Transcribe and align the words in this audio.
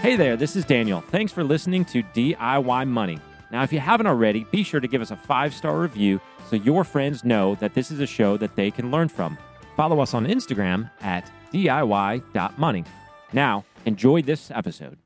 Hey 0.00 0.16
there, 0.16 0.34
this 0.34 0.56
is 0.56 0.64
Daniel. 0.64 1.02
Thanks 1.02 1.30
for 1.30 1.44
listening 1.44 1.84
to 1.84 2.02
DIY 2.02 2.88
Money. 2.88 3.18
Now, 3.52 3.62
if 3.62 3.70
you 3.70 3.80
haven't 3.80 4.06
already, 4.06 4.44
be 4.44 4.62
sure 4.62 4.80
to 4.80 4.88
give 4.88 5.02
us 5.02 5.10
a 5.10 5.16
five 5.16 5.52
star 5.52 5.78
review 5.78 6.22
so 6.48 6.56
your 6.56 6.84
friends 6.84 7.22
know 7.22 7.54
that 7.56 7.74
this 7.74 7.90
is 7.90 8.00
a 8.00 8.06
show 8.06 8.38
that 8.38 8.56
they 8.56 8.70
can 8.70 8.90
learn 8.90 9.10
from. 9.10 9.36
Follow 9.76 10.00
us 10.00 10.14
on 10.14 10.26
Instagram 10.26 10.90
at 11.02 11.30
DIY.money. 11.52 12.84
Now, 13.34 13.66
enjoy 13.84 14.22
this 14.22 14.50
episode. 14.50 14.96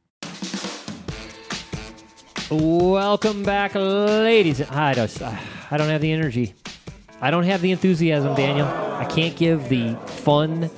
Welcome 2.49 3.43
back, 3.43 3.75
ladies. 3.75 4.61
I 4.71 4.95
don't, 4.95 5.23
I 5.73 5.77
don't 5.77 5.89
have 5.89 6.03
the 6.03 6.13
energy. 6.13 6.55
I 7.21 7.33
don't 7.33 7.43
have 7.43 7.63
the 7.63 7.73
enthusiasm, 7.73 8.37
Daniel. 8.37 8.69
I 8.69 9.07
can't 9.07 9.35
give 9.35 9.69
the 9.69 9.97
fun, 10.07 10.71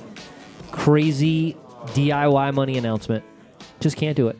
crazy 0.71 1.55
DIY 1.89 2.55
money 2.55 2.79
announcement. 2.79 3.23
Just 3.79 3.95
can't 3.95 4.15
do 4.15 4.27
it. 4.27 4.37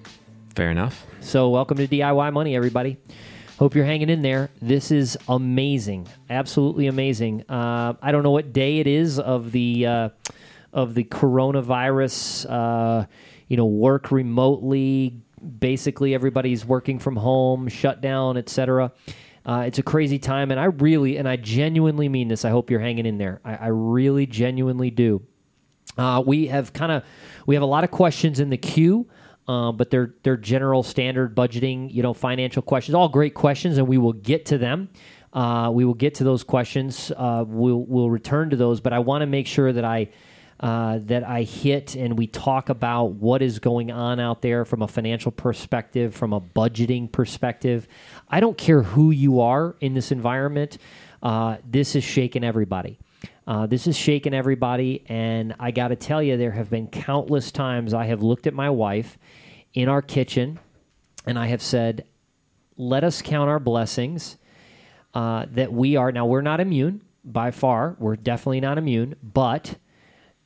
Fair 0.56 0.72
enough. 0.72 1.06
So, 1.22 1.50
welcome 1.50 1.78
to 1.78 1.88
DIY 1.88 2.34
Money, 2.34 2.56
everybody. 2.56 2.98
Hope 3.60 3.76
you're 3.76 3.86
hanging 3.86 4.10
in 4.10 4.24
there. 4.24 4.50
This 4.62 4.92
is 4.92 5.18
amazing, 5.30 6.08
absolutely 6.30 6.88
amazing. 6.88 7.44
Uh, 7.48 7.94
I 8.02 8.12
don't 8.12 8.24
know 8.24 8.32
what 8.32 8.52
day 8.52 8.80
it 8.80 8.88
is 8.88 9.20
of 9.20 9.52
the 9.52 9.86
uh, 9.86 10.10
of 10.74 10.96
the 10.96 11.04
coronavirus. 11.04 12.50
Uh, 12.50 13.06
you 13.48 13.58
know, 13.58 13.66
work 13.66 14.12
remotely. 14.12 15.22
Basically, 15.60 16.16
everybody's 16.16 16.66
working 16.66 16.98
from 16.98 17.16
home, 17.16 17.68
shut 17.68 18.02
down, 18.02 18.38
etc. 18.38 18.92
Uh, 19.46 19.64
it's 19.68 19.78
a 19.78 19.84
crazy 19.84 20.18
time, 20.18 20.50
and 20.50 20.60
I 20.60 20.66
really 20.66 21.18
and 21.18 21.30
I 21.30 21.36
genuinely 21.36 22.10
mean 22.10 22.28
this. 22.28 22.44
I 22.44 22.50
hope 22.50 22.72
you're 22.72 22.80
hanging 22.80 23.06
in 23.06 23.20
there. 23.20 23.40
I, 23.46 23.56
I 23.56 23.68
really 23.68 24.26
genuinely 24.26 24.90
do. 24.90 25.24
Uh, 25.98 26.24
we 26.26 26.48
have 26.48 26.74
kind 26.74 26.92
of 26.92 27.04
we 27.46 27.56
have 27.56 27.62
a 27.64 27.68
lot 27.68 27.84
of 27.84 27.92
questions 27.92 28.40
in 28.40 28.50
the 28.50 28.58
queue. 28.58 29.08
Uh, 29.48 29.72
but 29.72 29.90
they're 29.90 30.14
they're 30.24 30.38
general 30.38 30.84
standard 30.84 31.36
budgeting, 31.36 31.94
you 31.94 32.04
know, 32.04 32.14
financial 32.14 32.62
questions. 32.62 32.96
All 32.96 33.08
great 33.08 33.34
questions, 33.34 33.78
and 33.78 33.88
we 33.88 33.98
will 33.98 34.14
get 34.14 34.46
to 34.48 34.58
them. 34.58 34.90
Uh, 35.32 35.70
we 35.72 35.86
will 35.86 35.94
get 35.94 36.16
to 36.16 36.24
those 36.24 36.44
questions. 36.44 37.12
Uh, 37.16 37.46
we'll 37.48 37.84
we'll 37.84 38.10
return 38.10 38.50
to 38.50 38.56
those, 38.56 38.82
but 38.82 38.92
I 38.92 39.00
want 39.00 39.22
to 39.22 39.26
make 39.26 39.48
sure 39.48 39.72
that 39.72 39.86
I 39.86 40.10
uh, 40.60 41.00
that 41.04 41.24
I 41.24 41.44
hit 41.44 41.96
and 41.96 42.18
we 42.18 42.28
talk 42.28 42.70
about 42.70 43.12
what 43.12 43.42
is 43.42 43.60
going 43.60 43.92
on 43.92 44.20
out 44.20 44.42
there 44.42 44.66
from 44.66 44.82
a 44.82 44.88
financial 44.88 45.32
perspective, 45.32 46.16
from 46.16 46.34
a 46.34 46.42
budgeting 46.42 47.12
perspective. 47.12 47.88
I 48.28 48.40
don't 48.40 48.58
care 48.58 48.82
who 48.82 49.12
you 49.12 49.42
are 49.42 49.76
in 49.80 49.94
this 49.94 50.12
environment. 50.12 50.80
Uh, 51.22 51.58
this 51.64 51.96
is 51.96 52.04
shaking 52.04 52.44
everybody. 52.44 52.98
Uh, 53.46 53.66
this 53.66 53.88
is 53.88 53.96
shaking 53.96 54.34
everybody, 54.34 55.06
and 55.08 55.56
I 55.60 55.72
got 55.72 55.90
to 55.90 55.96
tell 55.96 56.22
you, 56.22 56.36
there 56.36 56.52
have 56.52 56.70
been 56.70 56.88
countless 56.88 57.52
times 57.52 57.94
I 57.94 58.06
have 58.06 58.22
looked 58.22 58.46
at 58.46 58.54
my 58.54 58.70
wife 58.70 59.18
in 59.78 59.88
our 59.88 60.02
kitchen 60.02 60.58
and 61.28 61.38
I 61.38 61.46
have 61.46 61.62
said, 61.62 62.08
let 62.78 63.04
us 63.04 63.22
count 63.22 63.48
our 63.48 63.60
blessings 63.60 64.38
uh, 65.14 65.46
that 65.52 65.72
we 65.72 65.96
are. 65.96 66.12
Now, 66.12 66.26
we're 66.26 66.42
not 66.42 66.60
immune 66.60 67.04
by 67.24 67.52
far. 67.52 67.96
We're 68.00 68.16
definitely 68.16 68.60
not 68.60 68.80
immune, 68.80 69.18
but 69.22 69.76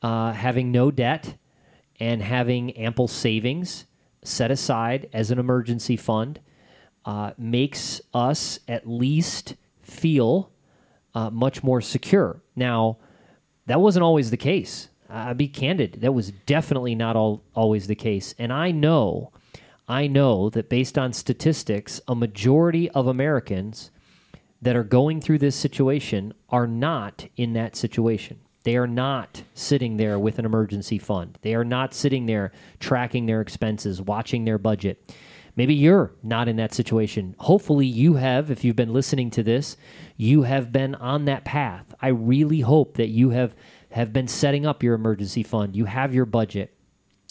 uh, 0.02 0.32
having 0.32 0.70
no 0.70 0.90
debt 0.90 1.38
and 1.98 2.22
having 2.22 2.72
ample 2.72 3.08
savings 3.08 3.86
set 4.22 4.50
aside 4.50 5.08
as 5.14 5.30
an 5.30 5.38
emergency 5.38 5.96
fund 5.96 6.38
uh, 7.06 7.30
makes 7.38 8.02
us 8.12 8.58
at 8.68 8.86
least 8.86 9.54
feel 9.80 10.52
uh, 11.14 11.30
much 11.30 11.62
more 11.62 11.80
secure. 11.80 12.42
Now, 12.54 12.98
that 13.64 13.80
wasn't 13.80 14.02
always 14.02 14.30
the 14.30 14.36
case. 14.36 14.90
I'll 15.12 15.34
be 15.34 15.48
candid. 15.48 16.00
That 16.00 16.14
was 16.14 16.30
definitely 16.46 16.94
not 16.94 17.16
all, 17.16 17.42
always 17.54 17.86
the 17.86 17.94
case. 17.94 18.34
And 18.38 18.52
I 18.52 18.70
know, 18.70 19.30
I 19.86 20.06
know 20.06 20.48
that 20.50 20.68
based 20.68 20.96
on 20.96 21.12
statistics, 21.12 22.00
a 22.08 22.14
majority 22.14 22.88
of 22.90 23.06
Americans 23.06 23.90
that 24.62 24.76
are 24.76 24.84
going 24.84 25.20
through 25.20 25.38
this 25.38 25.56
situation 25.56 26.32
are 26.48 26.66
not 26.66 27.26
in 27.36 27.52
that 27.52 27.76
situation. 27.76 28.38
They 28.64 28.76
are 28.76 28.86
not 28.86 29.42
sitting 29.54 29.96
there 29.96 30.18
with 30.18 30.38
an 30.38 30.44
emergency 30.44 30.98
fund. 30.98 31.36
They 31.42 31.54
are 31.54 31.64
not 31.64 31.94
sitting 31.94 32.26
there 32.26 32.52
tracking 32.78 33.26
their 33.26 33.40
expenses, 33.40 34.00
watching 34.00 34.44
their 34.44 34.58
budget. 34.58 35.14
Maybe 35.56 35.74
you're 35.74 36.12
not 36.22 36.48
in 36.48 36.56
that 36.56 36.72
situation. 36.72 37.34
Hopefully, 37.40 37.86
you 37.86 38.14
have, 38.14 38.50
if 38.50 38.64
you've 38.64 38.76
been 38.76 38.92
listening 38.92 39.30
to 39.32 39.42
this, 39.42 39.76
you 40.16 40.42
have 40.42 40.72
been 40.72 40.94
on 40.94 41.26
that 41.26 41.44
path. 41.44 41.92
I 42.00 42.08
really 42.08 42.60
hope 42.60 42.96
that 42.96 43.08
you 43.08 43.30
have, 43.30 43.54
have 43.92 44.12
been 44.12 44.28
setting 44.28 44.66
up 44.66 44.82
your 44.82 44.94
emergency 44.94 45.42
fund, 45.42 45.76
you 45.76 45.84
have 45.84 46.14
your 46.14 46.26
budget. 46.26 46.74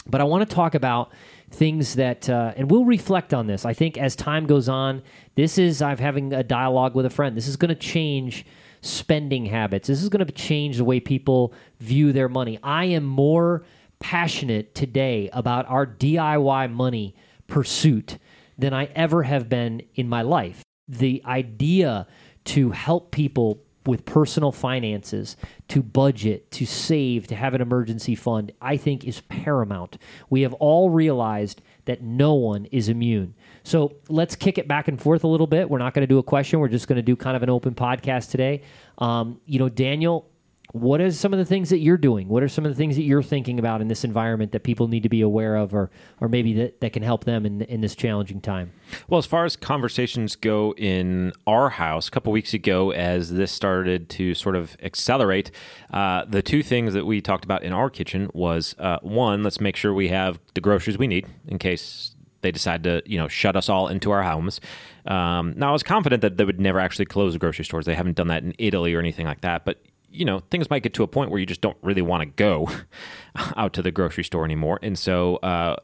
But 0.08 0.22
I 0.22 0.24
want 0.24 0.48
to 0.48 0.56
talk 0.56 0.74
about 0.74 1.12
things 1.52 1.96
that, 1.96 2.30
uh, 2.30 2.54
and 2.56 2.72
we'll 2.72 2.86
reflect 2.86 3.34
on 3.34 3.48
this. 3.48 3.66
I 3.66 3.74
think 3.74 3.98
as 3.98 4.16
time 4.16 4.48
goes 4.48 4.68
on, 4.68 5.04
this 5.36 5.58
is, 5.58 5.82
I'm 5.82 5.98
having 5.98 6.34
a 6.34 6.44
dialogue 6.44 6.96
with 6.96 7.06
a 7.06 7.10
friend. 7.10 7.38
This 7.38 7.48
is 7.48 7.56
going 7.56 7.70
to 7.70 7.76
change 7.76 8.46
spending 8.82 9.46
habits. 9.46 9.88
This 9.88 10.02
is 10.02 10.10
going 10.10 10.26
to 10.26 10.32
change 10.32 10.78
the 10.78 10.84
way 10.84 11.00
people 11.00 11.54
view 11.80 12.12
their 12.12 12.30
money. 12.30 12.58
I 12.64 12.86
am 12.86 13.04
more 13.04 13.64
passionate 14.00 14.74
today 14.74 15.30
about 15.34 15.68
our 15.70 15.86
DIY 15.86 16.72
money 16.72 17.16
pursuit 17.48 18.18
than 18.58 18.74
I 18.74 18.86
ever 18.96 19.24
have 19.24 19.50
been 19.50 19.84
in 19.94 20.10
my 20.10 20.24
life. 20.24 20.64
The 20.88 21.22
idea 21.26 22.08
to 22.46 22.72
help 22.72 23.12
people 23.12 23.64
with 23.86 24.06
personal 24.06 24.52
finances, 24.52 25.36
to 25.68 25.82
budget, 25.82 26.52
to 26.52 26.66
save, 26.66 27.28
to 27.28 27.36
have 27.36 27.54
an 27.54 27.62
emergency 27.62 28.16
fund, 28.16 28.52
I 28.62 28.78
think 28.78 29.04
is 29.04 29.22
paramount. 29.22 29.98
We 30.30 30.42
have 30.42 30.54
all 30.56 30.90
realized 30.90 31.62
that 31.86 32.02
no 32.02 32.34
one 32.36 32.66
is 32.66 32.90
immune. 32.90 33.34
So 33.64 33.94
let's 34.08 34.36
kick 34.36 34.58
it 34.58 34.68
back 34.68 34.88
and 34.88 35.02
forth 35.02 35.24
a 35.24 35.28
little 35.28 35.48
bit. 35.48 35.70
We're 35.70 35.80
not 35.80 35.94
going 35.94 36.04
to 36.04 36.08
do 36.08 36.20
a 36.20 36.24
question. 36.24 36.60
We're 36.60 36.68
just 36.68 36.88
going 36.88 36.98
to 36.98 37.02
do 37.02 37.16
kind 37.16 37.36
of 37.36 37.44
an 37.44 37.50
open 37.50 37.74
podcast 37.74 38.30
today. 38.30 38.62
Um, 38.98 39.42
you 39.46 39.60
know, 39.60 39.70
Daniel, 39.70 40.31
what 40.74 41.02
are 41.02 41.12
some 41.12 41.34
of 41.34 41.40
the 41.40 41.46
things 41.46 41.70
that 41.70 41.80
you're 41.80 41.98
doing? 41.98 42.30
What 42.30 42.44
are 42.44 42.48
some 42.48 42.66
of 42.66 42.72
the 42.72 42.76
things 42.76 42.96
that 42.96 43.04
you're 43.04 43.24
thinking 43.24 43.60
about 43.60 43.82
in 43.82 43.88
this 43.88 44.04
environment 44.04 44.54
that 44.54 44.64
people 44.64 44.88
need 44.88 45.04
to 45.04 45.10
be 45.10 45.22
aware 45.22 45.56
of, 45.56 45.74
or 45.74 45.90
or 46.20 46.30
maybe 46.30 46.54
that, 46.54 46.80
that 46.82 46.94
can 46.94 47.04
help 47.04 47.26
them 47.26 47.46
in 47.46 47.62
in 47.64 47.82
this 47.82 47.96
challenging 47.96 48.42
time? 48.42 48.72
Well, 49.10 49.18
as 49.18 49.26
far 49.26 49.46
as 49.46 49.56
conversations 49.56 50.36
go 50.36 50.74
in 50.78 51.34
our 51.46 51.70
house, 51.70 52.08
a 52.08 52.12
couple 52.12 52.32
weeks 52.32 52.54
ago, 52.54 52.92
as 52.92 53.32
this 53.34 53.52
started 53.52 54.10
to 54.12 54.34
sort 54.34 54.56
of 54.56 54.78
accelerate, 54.82 55.52
uh, 55.92 56.26
the 56.26 56.42
two 56.42 56.64
things 56.64 56.94
that 56.94 57.06
we 57.06 57.22
talked 57.22 57.44
about 57.44 57.64
in 57.64 57.74
our 57.74 57.90
kitchen 57.90 58.30
was 58.34 58.76
uh, 58.80 59.00
one, 59.02 59.44
let's 59.44 59.60
make 59.60 59.76
sure 59.76 59.94
we 59.94 60.08
have 60.08 60.40
the 60.54 60.62
groceries 60.62 60.98
we 60.98 61.08
need 61.08 61.28
in 61.48 61.60
case 61.60 62.16
they 62.42 62.52
decide 62.52 62.84
to 62.84 63.04
you 63.06 63.18
know 63.18 63.28
shut 63.28 63.56
us 63.56 63.70
all 63.70 63.88
into 63.88 64.12
our 64.12 64.24
homes. 64.24 64.62
Um, 65.06 65.54
now 65.58 65.70
I 65.70 65.72
was 65.72 65.84
confident 65.84 66.22
that 66.22 66.38
they 66.38 66.46
would 66.46 66.60
never 66.60 66.80
actually 66.80 67.06
close 67.06 67.34
the 67.34 67.40
grocery 67.40 67.66
stores. 67.66 67.86
They 67.86 67.96
haven't 67.96 68.16
done 68.16 68.28
that 68.28 68.44
in 68.44 68.54
Italy 68.58 68.94
or 68.94 69.00
anything 69.00 69.26
like 69.26 69.42
that, 69.42 69.66
but 69.66 69.82
you 70.12 70.26
know, 70.26 70.40
things 70.52 70.70
might 70.70 70.84
get 70.84 70.94
to 70.96 71.04
a 71.04 71.08
point 71.08 71.32
where 71.32 71.40
you 71.40 71.46
just 71.46 71.62
don't 71.62 71.78
really 71.82 72.02
want 72.02 72.22
to 72.22 72.26
go 72.26 72.70
out 73.56 73.74
to 73.74 73.82
the 73.82 73.92
grocery 73.92 74.24
store 74.24 74.44
anymore. 74.44 74.78
And 74.82 75.00
so 75.00 75.38
uh, 75.38 75.78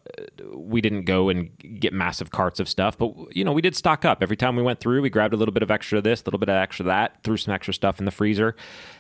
we 0.54 0.82
didn't 0.82 1.06
go 1.06 1.30
and 1.30 1.50
get 1.80 1.94
massive 1.94 2.32
carts 2.32 2.60
of 2.60 2.68
stuff, 2.68 2.98
but, 2.98 3.14
you 3.36 3.46
know, 3.46 3.54
we 3.54 3.62
did 3.62 3.76
stock 3.76 4.04
up. 4.04 4.22
Every 4.22 4.36
time 4.36 4.56
we 4.56 4.64
went 4.64 4.80
through, 4.80 5.02
we 5.02 5.10
grabbed 5.10 5.34
a 5.34 5.38
little 5.38 5.54
bit 5.54 5.64
of 5.64 5.72
extra 5.72 6.02
this, 6.02 6.22
a 6.22 6.26
little 6.26 6.40
bit 6.40 6.50
of 6.50 6.56
extra 6.56 6.86
that, 6.86 7.24
threw 7.24 7.38
some 7.38 7.54
extra 7.54 7.74
stuff 7.74 8.00
in 8.00 8.06
the 8.06 8.12
freezer, 8.12 8.56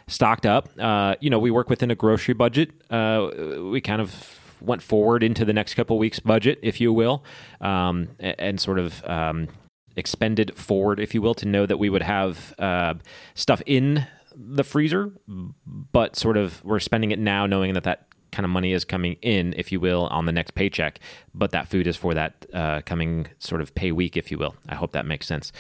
stocked 0.08 0.46
up. 0.46 0.70
Uh, 0.80 1.16
you 1.20 1.30
know, 1.30 1.40
we 1.40 1.52
work 1.52 1.70
within 1.70 1.92
a 1.92 1.96
grocery 1.96 2.34
budget. 2.34 2.72
Uh, 2.90 3.30
we 3.62 3.82
kind 3.82 4.02
of 4.02 4.40
went 4.62 4.82
forward 4.82 5.24
into 5.24 5.44
the 5.44 5.54
next 5.54 5.74
couple 5.76 5.98
weeks 5.98 6.20
budget, 6.20 6.58
if 6.64 6.80
you 6.80 6.94
will, 6.94 7.24
um, 7.62 8.10
and, 8.20 8.36
and, 8.40 8.62
sort 8.62 8.80
of. 8.80 9.04
Um, 9.06 9.50
expended 9.98 10.56
forward, 10.56 11.00
if 11.00 11.16
you 11.16 11.24
will, 11.24 11.34
to 11.34 11.48
know 11.48 11.66
that 11.66 11.78
we 11.78 11.90
would 11.90 12.04
have 12.04 12.54
uh, 12.60 12.94
stuff 13.34 13.64
in 13.66 14.06
the 14.38 14.64
freezer, 14.64 15.12
but 15.28 16.16
sort 16.16 16.38
of 16.38 16.64
we're 16.64 16.80
spending 16.80 17.12
it 17.12 17.20
now 17.20 17.46
knowing 17.46 17.74
that 17.74 17.84
that 17.84 18.08
kind 18.32 18.46
of 18.46 18.52
money 18.52 18.72
is 18.74 18.86
coming 18.86 19.14
in, 19.22 19.54
if 19.58 19.72
you 19.72 19.80
will, 19.80 20.08
on 20.08 20.26
the 20.26 20.32
next 20.32 20.54
paycheck. 20.54 21.00
But 21.34 21.52
that 21.52 21.68
food 21.68 21.88
is 21.88 21.96
for 21.96 22.14
that 22.14 22.46
uh, 22.54 22.82
coming 22.86 23.28
sort 23.40 23.62
of 23.62 23.74
pay 23.74 23.92
week, 23.92 24.16
if 24.16 24.30
you 24.32 24.38
will. 24.38 24.56
I 24.70 24.76
hope 24.76 24.92
that 24.92 25.06
makes 25.06 25.26
sense. 25.26 25.52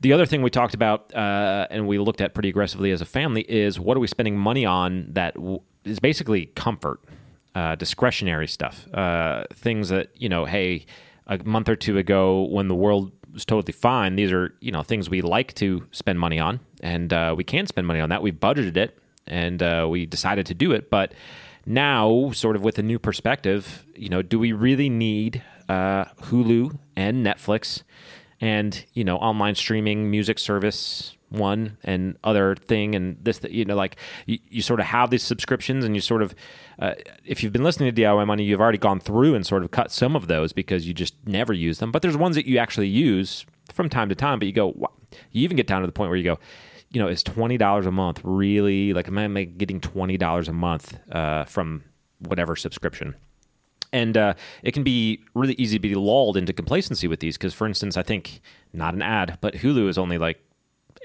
The 0.00 0.12
other 0.12 0.24
thing 0.26 0.42
we 0.42 0.50
talked 0.50 0.74
about 0.74 1.14
uh, 1.14 1.66
and 1.70 1.86
we 1.86 1.98
looked 1.98 2.20
at 2.20 2.34
pretty 2.34 2.48
aggressively 2.48 2.90
as 2.92 3.00
a 3.00 3.04
family 3.04 3.42
is 3.42 3.78
what 3.78 3.96
are 3.96 4.00
we 4.00 4.06
spending 4.06 4.38
money 4.38 4.64
on 4.64 5.08
that 5.10 5.34
w- 5.34 5.60
is 5.84 5.98
basically 5.98 6.46
comfort, 6.46 7.00
uh, 7.54 7.74
discretionary 7.74 8.48
stuff, 8.48 8.88
uh, 8.94 9.44
things 9.52 9.90
that, 9.90 10.10
you 10.14 10.28
know, 10.28 10.44
hey, 10.44 10.86
a 11.26 11.42
month 11.44 11.68
or 11.68 11.76
two 11.76 11.98
ago 11.98 12.42
when 12.44 12.68
the 12.68 12.74
world 12.74 13.12
was 13.34 13.44
totally 13.44 13.72
fine. 13.72 14.16
These 14.16 14.32
are 14.32 14.54
you 14.60 14.72
know 14.72 14.82
things 14.82 15.10
we 15.10 15.20
like 15.20 15.54
to 15.54 15.84
spend 15.90 16.18
money 16.18 16.38
on, 16.38 16.60
and 16.80 17.12
uh, 17.12 17.34
we 17.36 17.44
can 17.44 17.66
spend 17.66 17.86
money 17.86 18.00
on 18.00 18.08
that. 18.08 18.22
We've 18.22 18.34
budgeted 18.34 18.76
it, 18.76 18.98
and 19.26 19.62
uh, 19.62 19.86
we 19.90 20.06
decided 20.06 20.46
to 20.46 20.54
do 20.54 20.72
it. 20.72 20.90
But 20.90 21.12
now, 21.66 22.30
sort 22.32 22.56
of 22.56 22.62
with 22.62 22.78
a 22.78 22.82
new 22.82 22.98
perspective, 22.98 23.84
you 23.94 24.08
know, 24.08 24.22
do 24.22 24.38
we 24.38 24.52
really 24.52 24.88
need 24.88 25.42
uh, 25.68 26.04
Hulu 26.22 26.78
and 26.96 27.24
Netflix 27.24 27.82
and 28.40 28.84
you 28.94 29.04
know 29.04 29.16
online 29.16 29.54
streaming, 29.54 30.10
music 30.10 30.38
service, 30.38 31.16
one 31.34 31.76
and 31.84 32.16
other 32.24 32.54
thing 32.54 32.94
and 32.94 33.16
this 33.22 33.40
you 33.50 33.64
know 33.64 33.74
like 33.74 33.96
you, 34.26 34.38
you 34.48 34.62
sort 34.62 34.80
of 34.80 34.86
have 34.86 35.10
these 35.10 35.22
subscriptions 35.22 35.84
and 35.84 35.94
you 35.94 36.00
sort 36.00 36.22
of 36.22 36.34
uh, 36.78 36.94
if 37.24 37.42
you've 37.42 37.52
been 37.52 37.64
listening 37.64 37.92
to 37.92 38.02
DIY 38.02 38.26
money 38.26 38.44
you've 38.44 38.60
already 38.60 38.78
gone 38.78 39.00
through 39.00 39.34
and 39.34 39.46
sort 39.46 39.62
of 39.64 39.70
cut 39.70 39.90
some 39.90 40.16
of 40.16 40.26
those 40.26 40.52
because 40.52 40.86
you 40.86 40.94
just 40.94 41.14
never 41.26 41.52
use 41.52 41.78
them. 41.78 41.92
But 41.92 42.02
there's 42.02 42.16
ones 42.16 42.36
that 42.36 42.46
you 42.46 42.58
actually 42.58 42.88
use 42.88 43.44
from 43.72 43.88
time 43.88 44.08
to 44.08 44.14
time 44.14 44.38
but 44.38 44.46
you 44.46 44.52
go 44.52 44.74
you 45.30 45.42
even 45.42 45.56
get 45.56 45.66
down 45.66 45.80
to 45.80 45.86
the 45.86 45.92
point 45.92 46.10
where 46.10 46.16
you 46.16 46.24
go 46.24 46.38
you 46.90 47.00
know 47.00 47.08
is 47.08 47.22
$20 47.24 47.86
a 47.86 47.90
month 47.90 48.20
really 48.22 48.92
like 48.92 49.08
am 49.08 49.36
I 49.36 49.44
getting 49.44 49.80
$20 49.80 50.48
a 50.48 50.52
month 50.52 50.98
uh, 51.10 51.44
from 51.44 51.84
whatever 52.18 52.56
subscription? 52.56 53.14
And 53.92 54.16
uh, 54.16 54.34
it 54.64 54.72
can 54.72 54.82
be 54.82 55.22
really 55.34 55.54
easy 55.54 55.76
to 55.76 55.80
be 55.80 55.94
lulled 55.94 56.36
into 56.36 56.52
complacency 56.52 57.06
with 57.06 57.20
these 57.20 57.36
because 57.36 57.54
for 57.54 57.66
instance 57.66 57.96
i 57.96 58.02
think 58.02 58.40
not 58.72 58.94
an 58.94 59.02
ad 59.02 59.38
but 59.40 59.54
hulu 59.54 59.88
is 59.88 59.98
only 59.98 60.18
like 60.18 60.40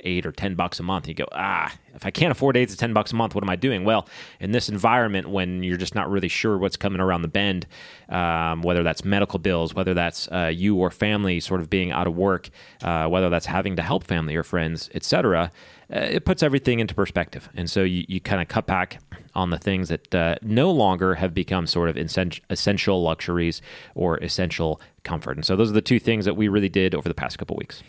eight 0.03 0.25
or 0.25 0.31
ten 0.31 0.55
bucks 0.55 0.79
a 0.79 0.83
month 0.83 1.07
you 1.07 1.13
go 1.13 1.27
ah 1.31 1.73
if 1.93 2.05
i 2.05 2.11
can't 2.11 2.31
afford 2.31 2.55
eight 2.57 2.69
to 2.69 2.77
ten 2.77 2.93
bucks 2.93 3.11
a 3.11 3.15
month 3.15 3.35
what 3.35 3.43
am 3.43 3.49
i 3.49 3.55
doing 3.55 3.83
well 3.83 4.07
in 4.39 4.51
this 4.51 4.69
environment 4.69 5.29
when 5.29 5.63
you're 5.63 5.77
just 5.77 5.95
not 5.95 6.09
really 6.09 6.27
sure 6.27 6.57
what's 6.57 6.77
coming 6.77 7.01
around 7.01 7.21
the 7.21 7.27
bend 7.27 7.65
um, 8.09 8.61
whether 8.61 8.83
that's 8.83 9.03
medical 9.03 9.39
bills 9.39 9.73
whether 9.73 9.93
that's 9.93 10.27
uh, 10.31 10.51
you 10.53 10.75
or 10.75 10.89
family 10.89 11.39
sort 11.39 11.61
of 11.61 11.69
being 11.69 11.91
out 11.91 12.07
of 12.07 12.15
work 12.15 12.49
uh, 12.83 13.07
whether 13.07 13.29
that's 13.29 13.45
having 13.45 13.75
to 13.75 13.81
help 13.81 14.03
family 14.03 14.35
or 14.35 14.43
friends 14.43 14.89
etc 14.93 15.51
uh, 15.91 15.99
it 15.99 16.25
puts 16.25 16.43
everything 16.43 16.79
into 16.79 16.93
perspective 16.93 17.49
and 17.55 17.69
so 17.69 17.83
you, 17.83 18.05
you 18.07 18.19
kind 18.19 18.41
of 18.41 18.47
cut 18.47 18.65
back 18.65 18.99
on 19.35 19.49
the 19.49 19.57
things 19.57 19.89
that 19.89 20.13
uh, 20.13 20.35
no 20.41 20.71
longer 20.71 21.15
have 21.15 21.33
become 21.33 21.67
sort 21.67 21.89
of 21.89 21.97
essential 21.97 23.01
luxuries 23.01 23.61
or 23.95 24.17
essential 24.17 24.81
comfort. 25.03 25.37
And 25.37 25.45
so 25.45 25.55
those 25.55 25.69
are 25.69 25.73
the 25.73 25.81
two 25.81 25.99
things 25.99 26.25
that 26.25 26.35
we 26.35 26.47
really 26.47 26.69
did 26.69 26.93
over 26.95 27.07
the 27.07 27.15
past 27.15 27.37
couple 27.37 27.55
weeks. 27.55 27.83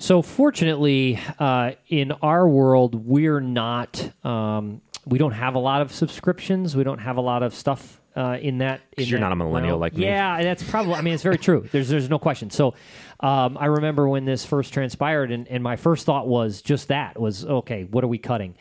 So 0.00 0.22
fortunately, 0.22 1.20
uh, 1.38 1.72
in 1.88 2.12
our 2.22 2.48
world, 2.48 2.94
we're 3.06 3.40
not. 3.40 4.12
Um, 4.24 4.80
we 5.04 5.18
don't 5.18 5.32
have 5.32 5.54
a 5.56 5.58
lot 5.58 5.82
of 5.82 5.92
subscriptions. 5.92 6.74
We 6.74 6.84
don't 6.84 7.00
have 7.00 7.18
a 7.18 7.20
lot 7.20 7.42
of 7.42 7.54
stuff 7.54 8.00
uh, 8.16 8.38
in 8.40 8.58
that. 8.58 8.80
In 8.96 9.06
you're 9.06 9.18
that, 9.18 9.26
not 9.26 9.32
a 9.32 9.36
millennial 9.36 9.74
well, 9.74 9.80
like 9.80 9.94
me. 9.94 10.06
Yeah, 10.06 10.42
that's 10.42 10.62
probably. 10.62 10.94
I 10.94 11.02
mean, 11.02 11.12
it's 11.12 11.22
very 11.22 11.36
true. 11.36 11.68
There's 11.70 11.90
there's 11.90 12.08
no 12.08 12.18
question. 12.18 12.48
So, 12.48 12.74
um, 13.20 13.58
I 13.58 13.66
remember 13.66 14.08
when 14.08 14.24
this 14.24 14.42
first 14.42 14.72
transpired, 14.72 15.32
and, 15.32 15.46
and 15.48 15.62
my 15.62 15.76
first 15.76 16.06
thought 16.06 16.26
was 16.26 16.62
just 16.62 16.88
that 16.88 17.20
was 17.20 17.44
okay. 17.44 17.84
What 17.84 18.02
are 18.02 18.08
we 18.08 18.16
cutting? 18.18 18.54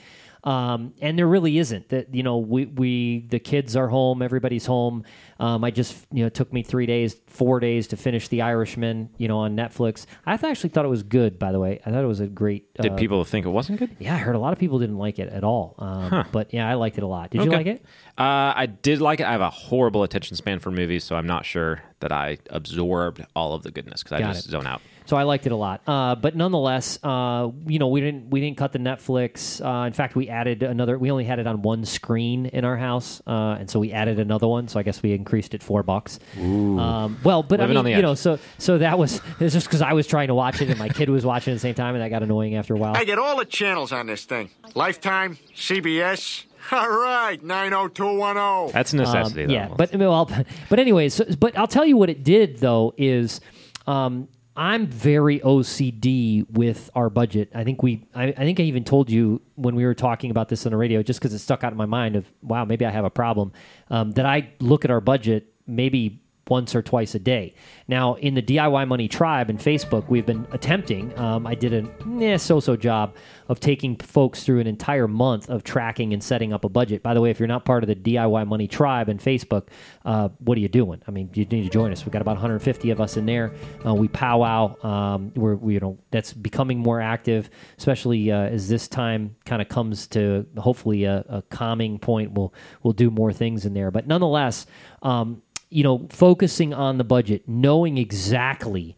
Um, 0.43 0.93
and 1.01 1.19
there 1.19 1.27
really 1.27 1.57
isn't 1.57 1.89
that 1.89 2.13
you 2.15 2.23
know 2.23 2.37
we, 2.37 2.65
we 2.65 3.25
the 3.29 3.39
kids 3.39 3.75
are 3.75 3.87
home 3.87 4.21
everybody's 4.21 4.65
home. 4.65 5.03
Um, 5.39 5.63
I 5.63 5.71
just 5.71 6.05
you 6.11 6.21
know 6.21 6.27
it 6.27 6.33
took 6.33 6.53
me 6.53 6.63
three 6.63 6.85
days 6.85 7.17
four 7.27 7.59
days 7.59 7.87
to 7.87 7.97
finish 7.97 8.29
The 8.29 8.41
Irishman 8.41 9.09
you 9.17 9.27
know 9.27 9.39
on 9.39 9.55
Netflix. 9.55 10.05
I 10.25 10.33
actually 10.33 10.69
thought 10.69 10.85
it 10.85 10.89
was 10.89 11.03
good 11.03 11.39
by 11.39 11.51
the 11.51 11.59
way. 11.59 11.81
I 11.85 11.91
thought 11.91 12.03
it 12.03 12.07
was 12.07 12.21
a 12.21 12.27
great 12.27 12.73
did 12.75 12.93
uh, 12.93 12.95
people 12.95 13.23
think 13.25 13.45
it 13.45 13.49
wasn't 13.49 13.79
good? 13.79 13.95
Yeah 13.99 14.15
I 14.15 14.17
heard 14.17 14.35
a 14.35 14.39
lot 14.39 14.53
of 14.53 14.59
people 14.59 14.79
didn't 14.79 14.97
like 14.97 15.19
it 15.19 15.29
at 15.29 15.43
all. 15.43 15.75
Um, 15.77 16.09
huh. 16.09 16.23
but 16.31 16.53
yeah 16.53 16.69
I 16.69 16.75
liked 16.75 16.97
it 16.97 17.03
a 17.03 17.07
lot. 17.07 17.31
Did 17.31 17.41
okay. 17.41 17.49
you 17.49 17.57
like 17.57 17.67
it? 17.67 17.85
Uh, 18.17 18.53
I 18.55 18.65
did 18.65 19.01
like 19.01 19.19
it. 19.19 19.25
I 19.25 19.33
have 19.33 19.41
a 19.41 19.49
horrible 19.49 20.03
attention 20.03 20.37
span 20.37 20.59
for 20.59 20.71
movies 20.71 21.03
so 21.03 21.15
I'm 21.15 21.27
not 21.27 21.45
sure 21.45 21.81
that 21.99 22.13
I 22.13 22.37
absorbed 22.49 23.25
all 23.35 23.53
of 23.53 23.63
the 23.63 23.71
goodness 23.71 24.03
because 24.03 24.15
I 24.15 24.19
Got 24.19 24.35
just 24.35 24.47
it. 24.47 24.51
zone 24.51 24.67
out 24.67 24.81
so 25.09 25.17
I 25.17 25.23
liked 25.23 25.47
it 25.47 25.51
a 25.51 25.55
lot. 25.55 25.81
Uh, 25.87 26.13
but 26.13 26.35
nonetheless, 26.35 26.99
uh, 27.01 27.49
you 27.65 27.79
know, 27.79 27.87
we 27.87 27.99
didn't 27.99 28.29
we 28.29 28.41
didn't 28.41 28.57
cut 28.57 28.73
the 28.73 28.77
Netflix. 28.77 29.59
Uh, 29.59 29.87
in 29.87 29.93
fact, 29.93 30.15
we 30.15 30.29
added 30.29 30.61
another. 30.61 30.99
We 30.99 31.09
only 31.09 31.23
had 31.23 31.39
it 31.39 31.47
on 31.47 31.63
one 31.63 31.83
screen 31.83 32.45
in 32.45 32.63
our 32.63 32.77
house, 32.77 33.19
uh, 33.25 33.57
and 33.59 33.67
so 33.67 33.79
we 33.79 33.91
added 33.91 34.19
another 34.19 34.47
one. 34.47 34.67
So 34.67 34.79
I 34.79 34.83
guess 34.83 35.01
we 35.01 35.13
increased 35.13 35.55
it 35.55 35.63
four 35.63 35.81
bucks. 35.81 36.19
Um, 36.37 37.17
well, 37.23 37.41
but 37.41 37.59
Living 37.59 37.75
I 37.75 37.81
mean, 37.81 37.91
you 37.91 37.97
edge. 37.97 38.01
know, 38.03 38.13
so 38.13 38.37
so 38.59 38.77
that 38.77 38.99
was 38.99 39.19
it's 39.39 39.55
just 39.55 39.65
because 39.65 39.81
I 39.81 39.93
was 39.93 40.05
trying 40.05 40.27
to 40.27 40.35
watch 40.35 40.61
it 40.61 40.69
and 40.69 40.77
my 40.77 40.89
kid 40.89 41.09
was 41.09 41.25
watching 41.25 41.53
at 41.53 41.55
the 41.55 41.61
same 41.61 41.73
time, 41.73 41.95
and 41.95 42.03
that 42.03 42.09
got 42.09 42.21
annoying 42.21 42.53
after 42.53 42.75
a 42.75 42.77
while. 42.77 42.95
I 42.95 43.03
get 43.03 43.17
all 43.17 43.35
the 43.35 43.45
channels 43.45 43.91
on 43.91 44.05
this 44.05 44.25
thing: 44.25 44.51
Lifetime, 44.75 45.39
CBS. 45.55 46.45
All 46.71 46.87
right, 46.87 47.41
nine 47.41 47.71
zero 47.71 47.83
oh 47.83 47.87
two 47.87 48.13
one 48.15 48.35
zero. 48.35 48.45
Oh. 48.45 48.71
That's 48.71 48.93
a 48.93 48.97
necessity. 48.97 49.45
Um, 49.45 49.49
yeah, 49.49 49.69
but 49.75 49.95
well, 49.95 50.29
but 50.69 50.77
anyways, 50.77 51.15
so, 51.15 51.25
but 51.39 51.57
I'll 51.57 51.65
tell 51.65 51.85
you 51.85 51.97
what 51.97 52.11
it 52.11 52.23
did 52.23 52.57
though 52.59 52.93
is. 52.95 53.41
Um, 53.87 54.27
I'm 54.55 54.87
very 54.87 55.39
OCD 55.39 56.49
with 56.51 56.89
our 56.95 57.09
budget. 57.09 57.49
I 57.55 57.63
think 57.63 57.81
we, 57.81 58.07
I, 58.13 58.25
I, 58.25 58.33
think 58.33 58.59
I 58.59 58.63
even 58.63 58.83
told 58.83 59.09
you 59.09 59.41
when 59.55 59.75
we 59.75 59.85
were 59.85 59.93
talking 59.93 60.31
about 60.31 60.49
this 60.49 60.65
on 60.65 60.71
the 60.71 60.77
radio, 60.77 61.01
just 61.01 61.19
because 61.19 61.33
it 61.33 61.39
stuck 61.39 61.63
out 61.63 61.71
in 61.71 61.77
my 61.77 61.85
mind 61.85 62.15
of, 62.15 62.25
wow, 62.41 62.65
maybe 62.65 62.85
I 62.85 62.89
have 62.89 63.05
a 63.05 63.09
problem, 63.09 63.53
um, 63.89 64.11
that 64.11 64.25
I 64.25 64.49
look 64.59 64.83
at 64.83 64.91
our 64.91 65.01
budget 65.01 65.53
maybe 65.65 66.21
once 66.49 66.75
or 66.75 66.81
twice 66.81 67.15
a 67.15 67.19
day. 67.19 67.53
Now, 67.87 68.15
in 68.15 68.33
the 68.33 68.41
DIY 68.41 68.87
Money 68.87 69.07
Tribe 69.07 69.49
and 69.49 69.59
Facebook, 69.59 70.07
we've 70.09 70.25
been 70.25 70.47
attempting. 70.51 71.17
Um, 71.17 71.47
I 71.47 71.55
did 71.55 71.73
a 71.73 72.23
eh, 72.23 72.37
so-so 72.37 72.75
job 72.75 73.15
of 73.47 73.59
taking 73.59 73.95
folks 73.97 74.43
through 74.43 74.59
an 74.59 74.67
entire 74.67 75.07
month 75.07 75.49
of 75.49 75.63
tracking 75.63 76.13
and 76.13 76.23
setting 76.23 76.53
up 76.53 76.63
a 76.65 76.69
budget. 76.69 77.01
By 77.01 77.15
the 77.15 77.21
way, 77.21 77.31
if 77.31 77.39
you're 77.39 77.47
not 77.47 77.65
part 77.65 77.83
of 77.83 77.87
the 77.87 77.95
DIY 77.95 78.47
Money 78.47 78.67
Tribe 78.67 79.09
and 79.09 79.19
Facebook, 79.19 79.67
uh, 80.05 80.29
what 80.39 80.57
are 80.57 80.61
you 80.61 80.67
doing? 80.67 81.01
I 81.07 81.11
mean, 81.11 81.29
you 81.33 81.45
need 81.45 81.63
to 81.63 81.69
join 81.69 81.91
us. 81.91 82.05
We've 82.05 82.11
got 82.11 82.21
about 82.21 82.35
150 82.35 82.91
of 82.91 83.01
us 83.01 83.17
in 83.17 83.25
there. 83.25 83.51
Uh, 83.85 83.95
we 83.95 84.07
powwow. 84.07 84.75
Um, 84.83 85.31
we're 85.35 85.55
we, 85.55 85.75
you 85.75 85.79
know 85.79 85.97
that's 86.11 86.33
becoming 86.33 86.79
more 86.79 87.01
active, 87.01 87.49
especially 87.77 88.31
uh, 88.31 88.41
as 88.41 88.69
this 88.69 88.87
time 88.87 89.35
kind 89.45 89.61
of 89.61 89.69
comes 89.69 90.07
to 90.07 90.45
hopefully 90.57 91.05
a, 91.05 91.25
a, 91.29 91.41
calming 91.43 91.99
point. 91.99 92.31
We'll 92.31 92.53
we'll 92.83 92.93
do 92.93 93.09
more 93.09 93.33
things 93.33 93.65
in 93.65 93.73
there, 93.73 93.91
but 93.91 94.07
nonetheless. 94.07 94.65
Um, 95.01 95.41
you 95.69 95.83
know, 95.83 96.07
focusing 96.09 96.73
on 96.73 96.97
the 96.97 97.03
budget, 97.03 97.43
knowing 97.47 97.97
exactly 97.97 98.95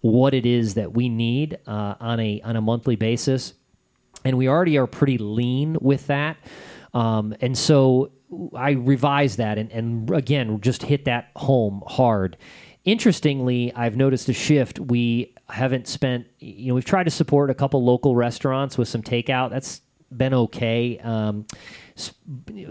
what 0.00 0.34
it 0.34 0.46
is 0.46 0.74
that 0.74 0.92
we 0.92 1.08
need 1.08 1.58
uh, 1.66 1.94
on 2.00 2.20
a 2.20 2.40
on 2.42 2.56
a 2.56 2.60
monthly 2.60 2.96
basis, 2.96 3.54
and 4.24 4.36
we 4.36 4.48
already 4.48 4.76
are 4.78 4.86
pretty 4.86 5.18
lean 5.18 5.76
with 5.80 6.06
that. 6.08 6.36
Um, 6.92 7.34
and 7.40 7.56
so 7.56 8.12
I 8.54 8.72
revised 8.72 9.38
that 9.38 9.58
and, 9.58 9.70
and 9.72 10.10
again 10.10 10.60
just 10.60 10.82
hit 10.82 11.04
that 11.06 11.30
home 11.36 11.82
hard. 11.86 12.36
Interestingly, 12.84 13.72
I've 13.74 13.96
noticed 13.96 14.28
a 14.28 14.32
shift. 14.32 14.78
We 14.78 15.34
haven't 15.48 15.88
spent, 15.88 16.26
you 16.38 16.68
know, 16.68 16.74
we've 16.74 16.84
tried 16.84 17.04
to 17.04 17.10
support 17.10 17.50
a 17.50 17.54
couple 17.54 17.82
local 17.82 18.14
restaurants 18.14 18.76
with 18.76 18.88
some 18.88 19.02
takeout. 19.02 19.50
That's 19.50 19.80
been 20.14 20.34
okay. 20.34 20.98
Um, 20.98 21.46